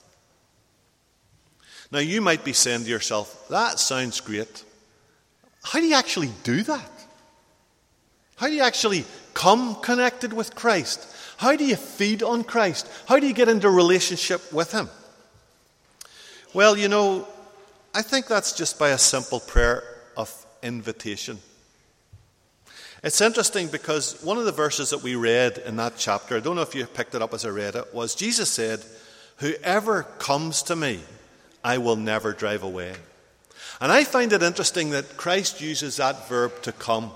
Now, 1.90 2.01
you 2.01 2.20
might 2.20 2.44
be 2.44 2.53
saying 2.53 2.83
to 2.83 2.90
yourself, 2.90 3.49
that 3.49 3.79
sounds 3.79 4.20
great. 4.20 4.62
How 5.62 5.81
do 5.81 5.87
you 5.87 5.94
actually 5.94 6.33
do 6.42 6.62
that? 6.64 6.90
How 8.37 8.49
do 8.49 8.53
you 8.53 8.62
actually 8.62 9.07
come 9.33 9.77
connected 9.77 10.35
with 10.35 10.55
Christ? 10.55 11.14
How 11.37 11.57
do 11.57 11.64
you 11.64 11.77
feed 11.77 12.22
on 12.22 12.44
Christ? 12.44 12.88
How 13.07 13.18
do 13.18 13.27
you 13.27 13.35
get 13.35 13.49
into 13.49 13.68
relationship 13.68 14.53
with 14.53 14.72
Him? 14.72 14.88
Well, 16.55 16.77
you 16.77 16.88
know, 16.88 17.29
I 17.94 18.03
think 18.03 18.27
that's 18.27 18.53
just 18.53 18.79
by 18.79 18.90
a 18.90 18.99
simple 18.99 19.40
prayer 19.40 19.83
of 20.16 20.46
invitation. 20.62 21.38
It's 23.03 23.20
interesting 23.20 23.68
because 23.68 24.22
one 24.22 24.38
of 24.38 24.46
the 24.46 24.53
verses 24.53 24.90
that 24.90 25.03
we 25.03 25.14
read 25.16 25.59
in 25.59 25.77
that 25.77 25.94
chapter, 25.96 26.37
I 26.37 26.40
don't 26.40 26.57
know 26.57 26.62
if 26.62 26.75
you 26.75 26.87
picked 26.87 27.14
it 27.14 27.22
up 27.22 27.35
as 27.35 27.44
I 27.44 27.51
read 27.51 27.75
it, 27.75 27.94
was 27.94 28.14
Jesus 28.14 28.51
said, 28.51 28.83
Whoever 29.37 30.05
comes 30.18 30.62
to 30.64 30.77
me, 30.77 31.01
I 31.62 31.79
will 31.79 31.96
never 31.96 32.33
drive 32.33 32.62
away. 32.62 32.94
And 33.81 33.92
I 33.92 34.05
find 34.05 34.33
it 34.33 34.42
interesting 34.42 34.90
that 34.90 35.16
Christ 35.16 35.61
uses 35.61 35.96
that 35.96 36.29
verb 36.29 36.62
to 36.62 36.72
come. 36.72 37.11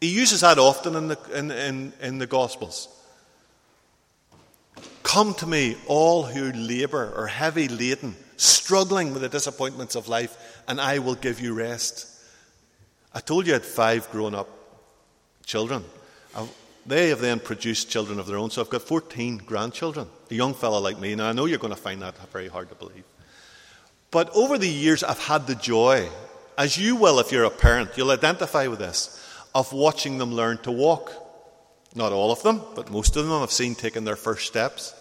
He 0.00 0.08
uses 0.08 0.40
that 0.40 0.58
often 0.58 0.96
in 0.96 1.08
the, 1.08 1.18
in, 1.34 1.50
in, 1.50 1.92
in 2.00 2.18
the 2.18 2.26
Gospels. 2.26 2.88
Come 5.12 5.34
to 5.34 5.46
me, 5.46 5.76
all 5.88 6.22
who 6.22 6.52
labor 6.52 7.12
or 7.14 7.26
heavy 7.26 7.68
laden, 7.68 8.16
struggling 8.38 9.12
with 9.12 9.20
the 9.20 9.28
disappointments 9.28 9.94
of 9.94 10.08
life, 10.08 10.62
and 10.66 10.80
I 10.80 11.00
will 11.00 11.16
give 11.16 11.38
you 11.38 11.52
rest. 11.52 12.06
I 13.12 13.20
told 13.20 13.46
you 13.46 13.52
I 13.52 13.56
had 13.56 13.66
five 13.66 14.10
grown 14.10 14.34
up 14.34 14.48
children. 15.44 15.84
They 16.86 17.10
have 17.10 17.20
then 17.20 17.40
produced 17.40 17.90
children 17.90 18.18
of 18.18 18.26
their 18.26 18.38
own, 18.38 18.48
so 18.48 18.62
I've 18.62 18.70
got 18.70 18.80
14 18.80 19.36
grandchildren. 19.44 20.08
A 20.30 20.34
young 20.34 20.54
fellow 20.54 20.80
like 20.80 20.98
me. 20.98 21.14
Now, 21.14 21.28
I 21.28 21.32
know 21.32 21.44
you're 21.44 21.58
going 21.58 21.74
to 21.74 21.78
find 21.78 22.00
that 22.00 22.16
very 22.32 22.48
hard 22.48 22.70
to 22.70 22.74
believe. 22.74 23.04
But 24.10 24.30
over 24.34 24.56
the 24.56 24.66
years, 24.66 25.04
I've 25.04 25.18
had 25.18 25.46
the 25.46 25.56
joy, 25.56 26.08
as 26.56 26.78
you 26.78 26.96
will 26.96 27.18
if 27.18 27.30
you're 27.30 27.44
a 27.44 27.50
parent, 27.50 27.98
you'll 27.98 28.12
identify 28.12 28.66
with 28.66 28.78
this, 28.78 29.22
of 29.54 29.74
watching 29.74 30.16
them 30.16 30.32
learn 30.32 30.56
to 30.62 30.72
walk. 30.72 31.12
Not 31.94 32.12
all 32.12 32.32
of 32.32 32.42
them, 32.42 32.62
but 32.74 32.90
most 32.90 33.14
of 33.14 33.26
them 33.26 33.42
I've 33.42 33.52
seen 33.52 33.74
taking 33.74 34.04
their 34.04 34.16
first 34.16 34.46
steps. 34.46 34.94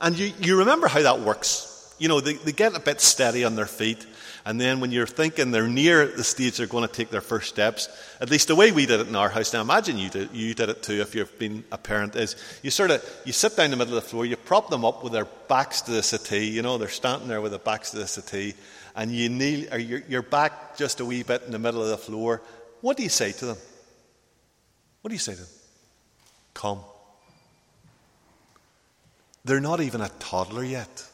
And 0.00 0.18
you, 0.18 0.32
you 0.40 0.58
remember 0.58 0.88
how 0.88 1.02
that 1.02 1.20
works. 1.20 1.94
You 1.98 2.08
know, 2.08 2.20
they, 2.20 2.34
they 2.34 2.52
get 2.52 2.76
a 2.76 2.80
bit 2.80 3.00
steady 3.00 3.44
on 3.44 3.56
their 3.56 3.66
feet. 3.66 4.06
And 4.44 4.58
then 4.60 4.80
when 4.80 4.92
you're 4.92 5.06
thinking 5.06 5.50
they're 5.50 5.68
near 5.68 6.06
the 6.06 6.24
stage 6.24 6.56
they're 6.56 6.66
going 6.66 6.86
to 6.86 6.92
take 6.92 7.10
their 7.10 7.20
first 7.20 7.48
steps, 7.48 7.88
at 8.20 8.30
least 8.30 8.48
the 8.48 8.54
way 8.54 8.72
we 8.72 8.86
did 8.86 9.00
it 9.00 9.08
in 9.08 9.16
our 9.16 9.28
house, 9.28 9.52
now 9.52 9.60
imagine 9.60 9.98
you 9.98 10.08
did, 10.08 10.32
you 10.32 10.54
did 10.54 10.70
it 10.70 10.82
too 10.82 11.00
if 11.00 11.14
you've 11.14 11.38
been 11.38 11.64
a 11.70 11.76
parent, 11.76 12.16
is 12.16 12.36
you 12.62 12.70
sort 12.70 12.90
of, 12.90 13.04
you 13.26 13.32
sit 13.32 13.56
down 13.56 13.66
in 13.66 13.70
the 13.72 13.76
middle 13.76 13.96
of 13.96 14.02
the 14.02 14.08
floor, 14.08 14.24
you 14.24 14.36
prop 14.36 14.70
them 14.70 14.84
up 14.86 15.04
with 15.04 15.12
their 15.12 15.26
backs 15.48 15.82
to 15.82 15.90
the 15.90 16.02
settee, 16.02 16.46
you 16.46 16.62
know, 16.62 16.78
they're 16.78 16.88
standing 16.88 17.28
there 17.28 17.42
with 17.42 17.52
their 17.52 17.58
backs 17.58 17.90
to 17.90 17.98
the 17.98 18.06
settee, 18.06 18.54
and 18.96 19.10
you 19.10 19.28
kneel, 19.28 19.74
or 19.74 19.78
your, 19.78 20.02
your 20.08 20.22
back 20.22 20.78
just 20.78 21.00
a 21.00 21.04
wee 21.04 21.22
bit 21.24 21.42
in 21.42 21.52
the 21.52 21.58
middle 21.58 21.82
of 21.82 21.88
the 21.88 21.98
floor. 21.98 22.40
What 22.80 22.96
do 22.96 23.02
you 23.02 23.10
say 23.10 23.32
to 23.32 23.46
them? 23.46 23.56
What 25.02 25.08
do 25.10 25.14
you 25.14 25.20
say 25.20 25.32
to 25.34 25.40
them? 25.40 25.48
Come. 26.54 26.80
They're 29.48 29.60
not 29.60 29.80
even 29.80 30.02
a 30.02 30.10
toddler 30.18 30.62
yet, 30.62 31.06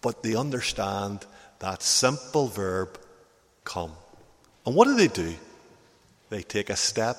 but 0.00 0.22
they 0.22 0.34
understand 0.34 1.26
that 1.58 1.82
simple 1.82 2.48
verb, 2.48 2.98
come. 3.62 3.92
And 4.64 4.74
what 4.74 4.86
do 4.86 4.96
they 4.96 5.08
do? 5.08 5.34
They 6.30 6.40
take 6.40 6.70
a 6.70 6.76
step 6.76 7.18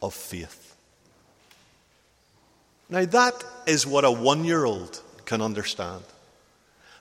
of 0.00 0.14
faith. 0.14 0.74
Now, 2.88 3.04
that 3.04 3.44
is 3.66 3.86
what 3.86 4.06
a 4.06 4.10
one 4.10 4.46
year 4.46 4.64
old 4.64 5.02
can 5.26 5.42
understand. 5.42 6.04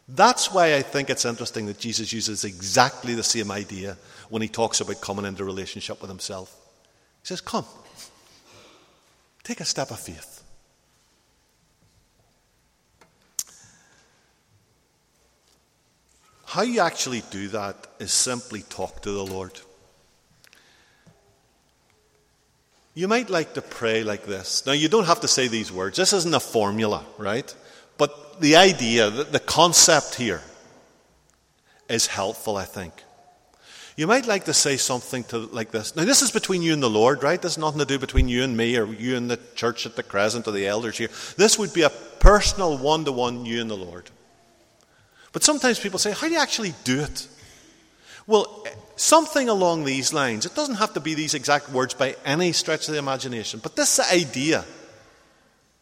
That's 0.09 0.51
why 0.51 0.75
I 0.75 0.81
think 0.81 1.09
it's 1.09 1.23
interesting 1.23 1.67
that 1.67 1.79
Jesus 1.79 2.11
uses 2.11 2.43
exactly 2.43 3.15
the 3.15 3.23
same 3.23 3.51
idea 3.51 3.97
when 4.27 4.41
he 4.41 4.49
talks 4.49 4.81
about 4.81 4.99
coming 4.99 5.23
into 5.23 5.45
relationship 5.45 6.01
with 6.01 6.09
himself. 6.09 6.53
He 7.21 7.27
says, 7.27 7.39
Come, 7.39 7.65
Take 9.43 9.61
a 9.61 9.65
step 9.65 9.91
of 9.91 9.99
faith. 10.01 10.42
How 16.53 16.61
you 16.61 16.81
actually 16.81 17.23
do 17.31 17.47
that 17.47 17.87
is 17.97 18.11
simply 18.11 18.61
talk 18.61 19.01
to 19.01 19.09
the 19.09 19.25
Lord. 19.25 19.59
You 22.93 23.07
might 23.07 23.31
like 23.31 23.55
to 23.55 23.61
pray 23.63 24.03
like 24.03 24.27
this. 24.27 24.63
Now, 24.63 24.73
you 24.73 24.87
don't 24.87 25.07
have 25.07 25.21
to 25.21 25.27
say 25.27 25.47
these 25.47 25.71
words. 25.71 25.97
This 25.97 26.13
isn't 26.13 26.35
a 26.35 26.39
formula, 26.39 27.03
right? 27.17 27.55
But 27.97 28.39
the 28.39 28.55
idea, 28.57 29.09
the 29.09 29.39
concept 29.39 30.13
here 30.13 30.41
is 31.89 32.05
helpful, 32.05 32.55
I 32.55 32.65
think. 32.65 32.93
You 33.97 34.05
might 34.05 34.27
like 34.27 34.45
to 34.45 34.53
say 34.53 34.77
something 34.77 35.23
to, 35.25 35.39
like 35.47 35.71
this. 35.71 35.95
Now, 35.95 36.05
this 36.05 36.21
is 36.21 36.29
between 36.29 36.61
you 36.61 36.73
and 36.73 36.83
the 36.83 36.89
Lord, 36.89 37.23
right? 37.23 37.41
This 37.41 37.55
has 37.55 37.63
nothing 37.63 37.79
to 37.79 37.85
do 37.85 37.97
between 37.97 38.27
you 38.27 38.43
and 38.43 38.55
me 38.55 38.77
or 38.77 38.85
you 38.85 39.17
and 39.17 39.27
the 39.27 39.39
church 39.55 39.87
at 39.87 39.95
the 39.95 40.03
Crescent 40.03 40.47
or 40.47 40.51
the 40.51 40.67
elders 40.67 40.99
here. 40.99 41.09
This 41.35 41.57
would 41.57 41.73
be 41.73 41.81
a 41.81 41.89
personal 41.89 42.77
one 42.77 43.05
to 43.05 43.11
one, 43.11 43.43
you 43.43 43.59
and 43.59 43.71
the 43.71 43.75
Lord. 43.75 44.11
But 45.33 45.43
sometimes 45.43 45.79
people 45.79 45.99
say, 45.99 46.11
How 46.11 46.27
do 46.27 46.33
you 46.33 46.39
actually 46.39 46.73
do 46.83 47.01
it? 47.01 47.27
Well, 48.25 48.65
something 48.95 49.49
along 49.49 49.83
these 49.83 50.13
lines. 50.13 50.45
It 50.45 50.55
doesn't 50.55 50.75
have 50.75 50.93
to 50.93 51.01
be 51.01 51.13
these 51.13 51.33
exact 51.33 51.69
words 51.69 51.93
by 51.93 52.15
any 52.23 52.53
stretch 52.53 52.87
of 52.87 52.93
the 52.93 52.99
imagination, 52.99 53.59
but 53.61 53.75
this 53.75 53.99
idea 53.99 54.63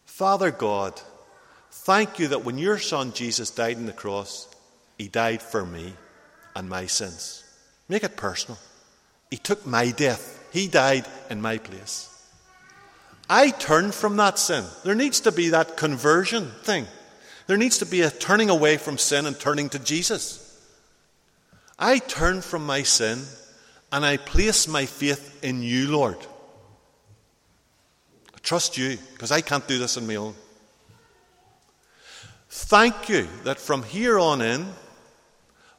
Father 0.06 0.50
God, 0.50 1.00
thank 1.70 2.18
you 2.18 2.28
that 2.28 2.44
when 2.44 2.58
your 2.58 2.78
son 2.78 3.12
Jesus 3.12 3.50
died 3.50 3.76
on 3.76 3.86
the 3.86 3.92
cross, 3.92 4.46
he 4.98 5.08
died 5.08 5.40
for 5.40 5.64
me 5.64 5.94
and 6.54 6.68
my 6.68 6.86
sins. 6.86 7.42
Make 7.88 8.04
it 8.04 8.16
personal. 8.16 8.58
He 9.30 9.38
took 9.38 9.66
my 9.66 9.90
death, 9.90 10.46
He 10.52 10.68
died 10.68 11.06
in 11.30 11.40
my 11.40 11.58
place. 11.58 12.08
I 13.28 13.50
turn 13.50 13.90
from 13.90 14.16
that 14.18 14.38
sin. 14.38 14.64
There 14.84 14.94
needs 14.94 15.20
to 15.20 15.32
be 15.32 15.48
that 15.48 15.76
conversion 15.76 16.50
thing. 16.62 16.86
There 17.46 17.56
needs 17.56 17.78
to 17.78 17.86
be 17.86 18.02
a 18.02 18.10
turning 18.10 18.50
away 18.50 18.76
from 18.76 18.98
sin 18.98 19.26
and 19.26 19.38
turning 19.38 19.68
to 19.70 19.78
Jesus. 19.78 20.48
I 21.78 21.98
turn 21.98 22.42
from 22.42 22.64
my 22.64 22.82
sin 22.82 23.22
and 23.90 24.04
I 24.04 24.16
place 24.16 24.68
my 24.68 24.86
faith 24.86 25.42
in 25.42 25.62
you, 25.62 25.88
Lord. 25.88 26.18
I 28.34 28.38
trust 28.42 28.78
you 28.78 28.98
because 29.12 29.32
I 29.32 29.40
can't 29.40 29.66
do 29.66 29.78
this 29.78 29.96
on 29.96 30.06
my 30.06 30.16
own. 30.16 30.34
Thank 32.48 33.08
you 33.08 33.26
that 33.44 33.58
from 33.58 33.82
here 33.82 34.18
on 34.18 34.40
in, 34.42 34.66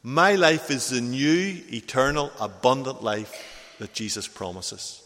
my 0.01 0.35
life 0.35 0.69
is 0.69 0.89
the 0.89 1.01
new, 1.01 1.61
eternal, 1.71 2.31
abundant 2.39 3.03
life 3.03 3.75
that 3.79 3.93
Jesus 3.93 4.27
promises. 4.27 5.01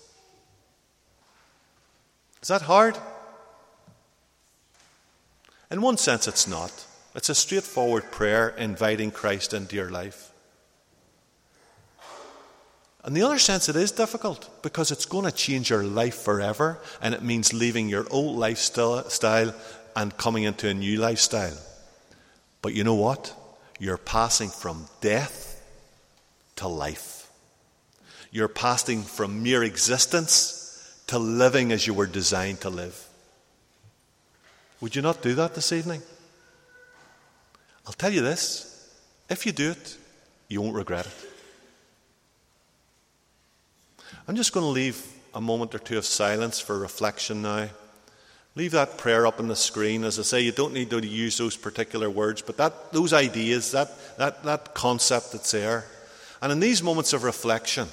Is 2.41 2.47
that 2.47 2.63
hard? 2.63 2.97
In 5.69 5.81
one 5.81 5.97
sense, 5.97 6.27
it's 6.27 6.47
not. 6.47 6.85
It's 7.15 7.29
a 7.29 7.35
straightforward 7.35 8.11
prayer 8.11 8.49
inviting 8.49 9.11
Christ 9.11 9.53
into 9.53 9.75
your 9.75 9.89
life. 9.89 10.31
In 13.05 13.13
the 13.13 13.23
other 13.23 13.39
sense, 13.39 13.69
it 13.69 13.75
is 13.75 13.91
difficult 13.91 14.49
because 14.61 14.91
it's 14.91 15.05
going 15.05 15.25
to 15.25 15.31
change 15.31 15.69
your 15.69 15.83
life 15.83 16.15
forever 16.15 16.79
and 17.01 17.13
it 17.13 17.23
means 17.23 17.53
leaving 17.53 17.87
your 17.87 18.05
old 18.11 18.37
lifestyle 18.37 19.55
and 19.95 20.17
coming 20.17 20.43
into 20.43 20.67
a 20.67 20.73
new 20.73 20.99
lifestyle. 20.99 21.57
But 22.61 22.73
you 22.73 22.83
know 22.83 22.95
what? 22.95 23.33
You're 23.79 23.97
passing 23.97 24.49
from 24.49 24.87
death 24.99 25.63
to 26.57 26.67
life. 26.67 27.31
You're 28.31 28.49
passing 28.49 29.03
from 29.03 29.41
mere 29.41 29.63
existence 29.63 31.01
to 31.07 31.17
living 31.17 31.71
as 31.71 31.87
you 31.87 31.93
were 31.93 32.07
designed 32.07 32.61
to 32.61 32.69
live. 32.69 33.06
Would 34.81 34.95
you 34.95 35.01
not 35.01 35.21
do 35.21 35.33
that 35.35 35.55
this 35.55 35.71
evening? 35.71 36.01
I'll 37.85 37.93
tell 37.93 38.11
you 38.11 38.21
this 38.21 38.93
if 39.29 39.45
you 39.45 39.51
do 39.51 39.71
it, 39.71 39.97
you 40.47 40.61
won't 40.61 40.75
regret 40.75 41.05
it. 41.05 41.13
I'm 44.27 44.35
just 44.35 44.53
going 44.53 44.65
to 44.65 44.69
leave 44.69 45.05
a 45.33 45.41
moment 45.41 45.73
or 45.73 45.79
two 45.79 45.97
of 45.97 46.05
silence 46.05 46.59
for 46.59 46.77
reflection 46.77 47.41
now. 47.41 47.69
Leave 48.55 48.71
that 48.71 48.97
prayer 48.97 49.27
up 49.27 49.39
on 49.39 49.47
the 49.47 49.55
screen. 49.55 50.03
As 50.03 50.17
I 50.17 50.23
say, 50.23 50.41
you 50.41 50.51
don't 50.51 50.73
need 50.73 50.89
to 50.89 51.05
use 51.05 51.37
those 51.37 51.55
particular 51.55 52.09
words, 52.09 52.41
but 52.41 52.57
that, 52.57 52.91
those 52.91 53.13
ideas, 53.13 53.71
that, 53.71 53.91
that, 54.17 54.43
that 54.43 54.73
concept 54.73 55.31
that's 55.31 55.51
there. 55.51 55.85
And 56.41 56.51
in 56.51 56.59
these 56.59 56.81
moments 56.81 57.13
of 57.13 57.23
reflection, 57.23 57.87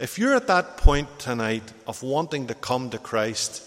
if 0.00 0.18
you're 0.18 0.34
at 0.34 0.46
that 0.46 0.78
point 0.78 1.18
tonight 1.18 1.72
of 1.86 2.02
wanting 2.02 2.46
to 2.46 2.54
come 2.54 2.90
to 2.90 2.98
Christ 2.98 3.62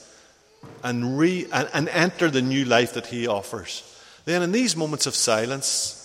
and, 0.83 1.17
re, 1.17 1.47
and, 1.51 1.69
and 1.73 1.89
enter 1.89 2.29
the 2.29 2.41
new 2.41 2.65
life 2.65 2.93
that 2.93 3.07
He 3.07 3.27
offers, 3.27 3.83
then 4.25 4.41
in 4.41 4.51
these 4.51 4.75
moments 4.75 5.05
of 5.05 5.15
silence, 5.15 5.97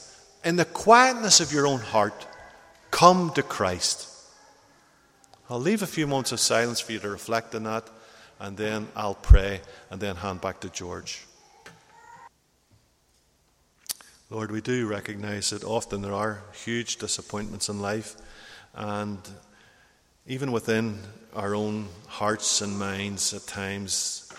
in 0.45 0.57
the 0.57 0.64
quietness 0.64 1.40
of 1.40 1.53
your 1.53 1.66
own 1.66 1.81
heart, 1.81 2.27
come 2.90 3.31
to 3.35 3.42
Christ. 3.42 4.09
I'll 5.49 5.61
leave 5.61 5.83
a 5.83 5.87
few 5.87 6.07
moments 6.07 6.33
of 6.33 6.40
silence 6.40 6.81
for 6.81 6.92
you 6.92 6.99
to 7.01 7.09
reflect 7.09 7.55
on 7.55 7.64
that 7.64 7.88
and 8.38 8.57
then 8.57 8.88
I'll 8.95 9.14
pray 9.14 9.61
and 9.90 10.01
then 10.01 10.16
hand 10.16 10.40
back 10.40 10.61
to 10.61 10.69
George. 10.69 11.25
Lord, 14.29 14.51
we 14.51 14.61
do 14.61 14.87
recognize 14.87 15.51
that 15.51 15.64
often 15.64 16.03
there 16.03 16.12
are 16.12 16.42
huge 16.64 16.97
disappointments 16.97 17.69
in 17.69 17.81
life, 17.81 18.16
and 18.75 19.19
even 20.27 20.51
within 20.51 20.99
our 21.35 21.55
own 21.55 21.88
hearts 22.09 22.61
and 22.61 22.77
minds, 22.79 23.33
at 23.33 23.47
times 23.47 24.33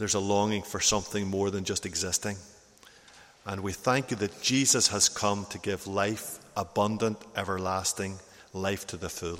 there's 0.00 0.14
a 0.14 0.18
longing 0.18 0.62
for 0.62 0.80
something 0.80 1.28
more 1.28 1.50
than 1.50 1.62
just 1.62 1.84
existing. 1.84 2.38
And 3.44 3.62
we 3.62 3.72
thank 3.72 4.10
you 4.10 4.16
that 4.16 4.40
Jesus 4.40 4.88
has 4.88 5.10
come 5.10 5.44
to 5.50 5.58
give 5.58 5.86
life, 5.86 6.38
abundant, 6.56 7.18
everlasting 7.36 8.18
life 8.54 8.86
to 8.86 8.96
the 8.96 9.10
full. 9.10 9.38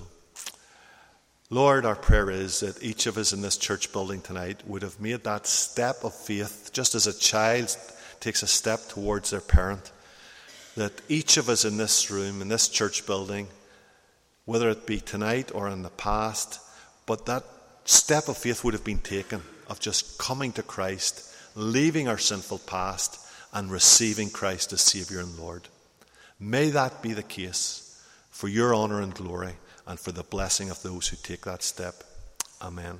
Lord, 1.49 1.87
our 1.87 1.97
prayer 1.97 2.31
is 2.31 2.61
that 2.61 2.83
each 2.83 3.07
of 3.07 3.17
us 3.17 3.33
in 3.33 3.41
this 3.41 3.57
church 3.57 3.91
building 3.91 4.21
tonight 4.21 4.61
would 4.67 4.83
have 4.83 5.01
made 5.01 5.25
that 5.25 5.47
step 5.47 6.05
of 6.05 6.13
faith, 6.13 6.69
just 6.75 6.95
as 6.95 7.07
a 7.07 7.19
child 7.19 7.75
takes 8.21 8.43
a 8.43 8.47
step 8.47 8.81
towards 8.91 9.31
their 9.31 9.41
parent. 9.41 9.91
That 10.77 10.93
each 11.09 11.39
of 11.39 11.49
us 11.49 11.65
in 11.65 11.79
this 11.79 12.11
room, 12.11 12.43
in 12.43 12.49
this 12.49 12.69
church 12.69 13.07
building, 13.07 13.49
whether 14.45 14.69
it 14.69 14.85
be 14.85 15.01
tonight 15.01 15.53
or 15.55 15.71
in 15.71 15.81
the 15.81 15.89
past, 15.89 16.61
but 17.07 17.25
that 17.25 17.45
step 17.87 18.29
of 18.29 18.37
faith 18.37 18.63
would 18.63 18.75
have 18.75 18.85
been 18.85 18.99
taken 18.99 19.41
of 19.71 19.81
just 19.81 20.19
coming 20.19 20.53
to 20.53 20.63
Christ, 20.63 21.33
leaving 21.55 22.09
our 22.09 22.19
sinful 22.19 22.59
past, 22.59 23.19
and 23.53 23.71
receiving 23.71 24.29
Christ 24.29 24.73
as 24.73 24.83
Saviour 24.83 25.21
and 25.21 25.39
Lord. 25.39 25.69
May 26.39 26.71
that 26.71 27.03
be 27.03 27.13
the 27.13 27.23
case 27.23 28.03
for 28.31 28.49
your 28.49 28.75
honour 28.75 29.01
and 29.01 29.15
glory 29.15 29.55
and 29.87 29.99
for 29.99 30.13
the 30.13 30.23
blessing 30.23 30.71
of 30.71 30.83
those 30.83 31.09
who 31.09 31.17
take 31.17 31.45
that 31.45 31.63
step. 31.63 32.05
Amen. 32.61 32.99